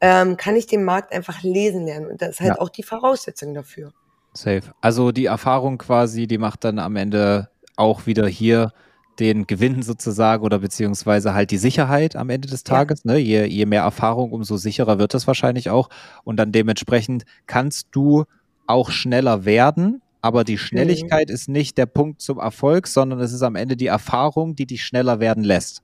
ähm, 0.00 0.36
kann 0.36 0.56
ich 0.56 0.66
den 0.66 0.84
Markt 0.84 1.12
einfach 1.12 1.42
lesen 1.42 1.84
lernen. 1.84 2.06
Und 2.06 2.22
das 2.22 2.30
ist 2.30 2.40
halt 2.40 2.56
ja. 2.56 2.58
auch 2.58 2.68
die 2.68 2.82
Voraussetzung 2.82 3.54
dafür. 3.54 3.92
Safe. 4.32 4.62
Also 4.80 5.12
die 5.12 5.26
Erfahrung 5.26 5.78
quasi, 5.78 6.26
die 6.26 6.38
macht 6.38 6.64
dann 6.64 6.78
am 6.78 6.96
Ende 6.96 7.50
auch 7.76 8.06
wieder 8.06 8.26
hier 8.28 8.72
den 9.18 9.46
Gewinn 9.46 9.82
sozusagen 9.82 10.44
oder 10.44 10.60
beziehungsweise 10.60 11.34
halt 11.34 11.50
die 11.50 11.58
Sicherheit 11.58 12.16
am 12.16 12.30
Ende 12.30 12.48
des 12.48 12.64
Tages. 12.64 13.02
Ja. 13.04 13.12
Ne? 13.12 13.18
Je, 13.18 13.44
je 13.44 13.66
mehr 13.66 13.82
Erfahrung, 13.82 14.32
umso 14.32 14.56
sicherer 14.56 14.98
wird 14.98 15.12
das 15.12 15.26
wahrscheinlich 15.26 15.68
auch. 15.70 15.90
Und 16.24 16.36
dann 16.36 16.52
dementsprechend 16.52 17.24
kannst 17.46 17.88
du 17.90 18.24
auch 18.70 18.90
schneller 18.90 19.44
werden, 19.44 20.02
aber 20.22 20.44
die 20.44 20.58
Schnelligkeit 20.58 21.28
mhm. 21.28 21.34
ist 21.34 21.48
nicht 21.48 21.78
der 21.78 21.86
Punkt 21.86 22.20
zum 22.20 22.38
Erfolg, 22.38 22.86
sondern 22.86 23.20
es 23.20 23.32
ist 23.32 23.42
am 23.42 23.56
Ende 23.56 23.76
die 23.76 23.86
Erfahrung, 23.86 24.54
die 24.54 24.66
dich 24.66 24.84
schneller 24.84 25.20
werden 25.20 25.44
lässt. 25.44 25.82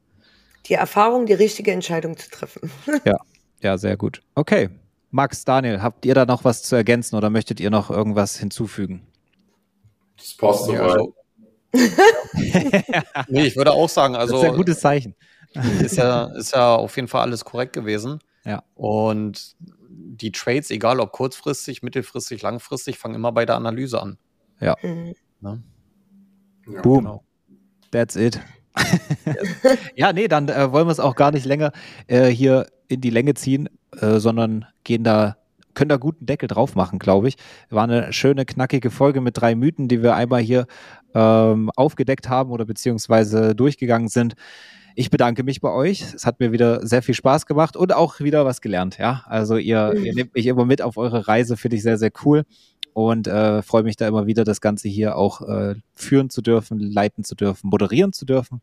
Die 0.66 0.74
Erfahrung, 0.74 1.26
die 1.26 1.32
richtige 1.32 1.72
Entscheidung 1.72 2.16
zu 2.16 2.30
treffen. 2.30 2.70
ja, 3.04 3.16
ja, 3.62 3.78
sehr 3.78 3.96
gut. 3.96 4.22
Okay. 4.34 4.70
Max, 5.10 5.44
Daniel, 5.44 5.80
habt 5.82 6.04
ihr 6.04 6.14
da 6.14 6.26
noch 6.26 6.44
was 6.44 6.62
zu 6.62 6.74
ergänzen 6.76 7.16
oder 7.16 7.30
möchtet 7.30 7.60
ihr 7.60 7.70
noch 7.70 7.90
irgendwas 7.90 8.36
hinzufügen? 8.36 9.06
Das 10.16 10.34
passt 10.34 10.64
soweit. 10.64 10.78
Ja, 10.78 10.86
also, 10.86 11.14
nee, 13.28 13.46
ich 13.46 13.56
würde 13.56 13.72
auch 13.72 13.88
sagen, 13.88 14.16
also. 14.16 14.34
Das 14.34 14.42
ist 14.42 14.48
ein 14.50 14.56
gutes 14.56 14.80
Zeichen. 14.80 15.14
Ist 15.80 15.96
ja, 15.96 16.24
ist 16.36 16.52
ja 16.52 16.74
auf 16.74 16.96
jeden 16.96 17.08
Fall 17.08 17.22
alles 17.22 17.44
korrekt 17.44 17.72
gewesen. 17.72 18.18
Ja. 18.44 18.62
Und 18.74 19.56
die 19.96 20.32
Trades, 20.32 20.70
egal 20.70 21.00
ob 21.00 21.12
kurzfristig, 21.12 21.82
mittelfristig, 21.82 22.42
langfristig, 22.42 22.98
fangen 22.98 23.14
immer 23.14 23.32
bei 23.32 23.46
der 23.46 23.56
Analyse 23.56 24.00
an. 24.00 24.18
Ja. 24.60 24.76
Mhm. 24.82 25.14
Ne? 25.40 25.62
ja 26.68 26.82
Boom. 26.82 26.98
Genau. 26.98 27.24
That's 27.90 28.16
it. 28.16 28.40
ja, 29.94 30.12
nee, 30.12 30.28
dann 30.28 30.48
äh, 30.48 30.70
wollen 30.72 30.86
wir 30.86 30.92
es 30.92 31.00
auch 31.00 31.16
gar 31.16 31.32
nicht 31.32 31.46
länger 31.46 31.72
äh, 32.08 32.26
hier 32.26 32.66
in 32.88 33.00
die 33.00 33.10
Länge 33.10 33.34
ziehen, 33.34 33.68
äh, 34.00 34.18
sondern 34.18 34.66
gehen 34.84 35.02
da 35.02 35.36
können 35.76 35.90
da 35.90 35.98
guten 35.98 36.26
Deckel 36.26 36.48
drauf 36.48 36.74
machen, 36.74 36.98
glaube 36.98 37.28
ich. 37.28 37.36
War 37.68 37.84
eine 37.84 38.12
schöne, 38.12 38.46
knackige 38.46 38.90
Folge 38.90 39.20
mit 39.20 39.38
drei 39.38 39.54
Mythen, 39.54 39.88
die 39.88 40.02
wir 40.02 40.16
einmal 40.16 40.40
hier 40.40 40.66
ähm, 41.14 41.70
aufgedeckt 41.76 42.28
haben 42.28 42.50
oder 42.50 42.64
beziehungsweise 42.64 43.54
durchgegangen 43.54 44.08
sind. 44.08 44.34
Ich 44.98 45.10
bedanke 45.10 45.42
mich 45.42 45.60
bei 45.60 45.70
euch. 45.70 46.00
Es 46.14 46.24
hat 46.24 46.40
mir 46.40 46.52
wieder 46.52 46.86
sehr 46.86 47.02
viel 47.02 47.14
Spaß 47.14 47.44
gemacht 47.44 47.76
und 47.76 47.94
auch 47.94 48.18
wieder 48.20 48.46
was 48.46 48.62
gelernt. 48.62 48.96
Ja, 48.96 49.24
also 49.26 49.58
ihr, 49.58 49.92
ihr 49.92 50.14
nehmt 50.14 50.34
mich 50.34 50.46
immer 50.46 50.64
mit 50.64 50.80
auf 50.80 50.96
eure 50.96 51.28
Reise, 51.28 51.58
finde 51.58 51.76
ich 51.76 51.82
sehr, 51.82 51.98
sehr 51.98 52.10
cool 52.24 52.44
und 52.94 53.26
äh, 53.26 53.60
freue 53.60 53.82
mich 53.82 53.96
da 53.96 54.08
immer 54.08 54.26
wieder, 54.26 54.42
das 54.42 54.62
Ganze 54.62 54.88
hier 54.88 55.18
auch 55.18 55.42
äh, 55.42 55.74
führen 55.92 56.30
zu 56.30 56.40
dürfen, 56.40 56.80
leiten 56.80 57.24
zu 57.24 57.34
dürfen, 57.34 57.68
moderieren 57.68 58.14
zu 58.14 58.24
dürfen. 58.24 58.62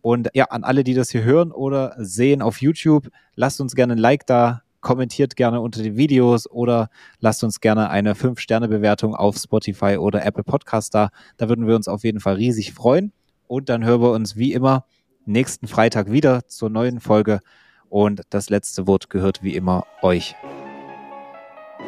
Und 0.00 0.30
ja, 0.32 0.46
an 0.46 0.64
alle, 0.64 0.84
die 0.84 0.94
das 0.94 1.10
hier 1.10 1.22
hören 1.22 1.52
oder 1.52 1.94
sehen 1.98 2.40
auf 2.40 2.62
YouTube, 2.62 3.10
lasst 3.34 3.60
uns 3.60 3.74
gerne 3.74 3.92
ein 3.92 3.98
Like 3.98 4.26
da, 4.26 4.62
kommentiert 4.80 5.36
gerne 5.36 5.60
unter 5.60 5.82
den 5.82 5.98
Videos 5.98 6.50
oder 6.50 6.88
lasst 7.20 7.44
uns 7.44 7.60
gerne 7.60 7.90
eine 7.90 8.14
5-Sterne-Bewertung 8.14 9.14
auf 9.14 9.36
Spotify 9.36 9.98
oder 9.98 10.24
Apple 10.24 10.44
Podcast 10.44 10.94
da. 10.94 11.10
Da 11.36 11.50
würden 11.50 11.66
wir 11.66 11.76
uns 11.76 11.88
auf 11.88 12.04
jeden 12.04 12.20
Fall 12.20 12.36
riesig 12.36 12.72
freuen. 12.72 13.12
Und 13.48 13.68
dann 13.68 13.84
hören 13.84 14.00
wir 14.00 14.12
uns 14.12 14.36
wie 14.36 14.54
immer 14.54 14.86
nächsten 15.26 15.66
Freitag 15.68 16.10
wieder 16.10 16.46
zur 16.46 16.70
neuen 16.70 17.00
Folge. 17.00 17.40
Und 17.88 18.22
das 18.30 18.50
letzte 18.50 18.86
Wort 18.86 19.10
gehört 19.10 19.42
wie 19.42 19.54
immer 19.54 19.86
euch. 20.02 20.34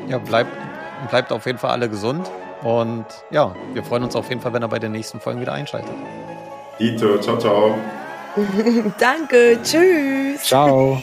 Ja, 0.09 0.18
bleibt, 0.18 0.51
bleibt 1.11 1.33
auf 1.33 1.46
jeden 1.46 1.59
Fall 1.59 1.70
alle 1.70 1.88
gesund. 1.88 2.31
Und 2.62 3.07
ja, 3.31 3.55
wir 3.72 3.85
freuen 3.85 4.05
uns 4.05 4.16
auf 4.16 4.29
jeden 4.29 4.40
Fall, 4.40 4.53
wenn 4.53 4.62
ihr 4.62 4.68
bei 4.68 4.79
den 4.79 4.92
nächsten 4.92 5.20
Folgen 5.20 5.40
wieder 5.40 5.53
einschaltet. 5.53 5.94
Dito, 6.79 7.18
ciao, 7.18 7.38
ciao. 7.38 7.75
Danke, 8.99 9.59
tschüss. 9.62 10.42
Ciao. 10.42 11.03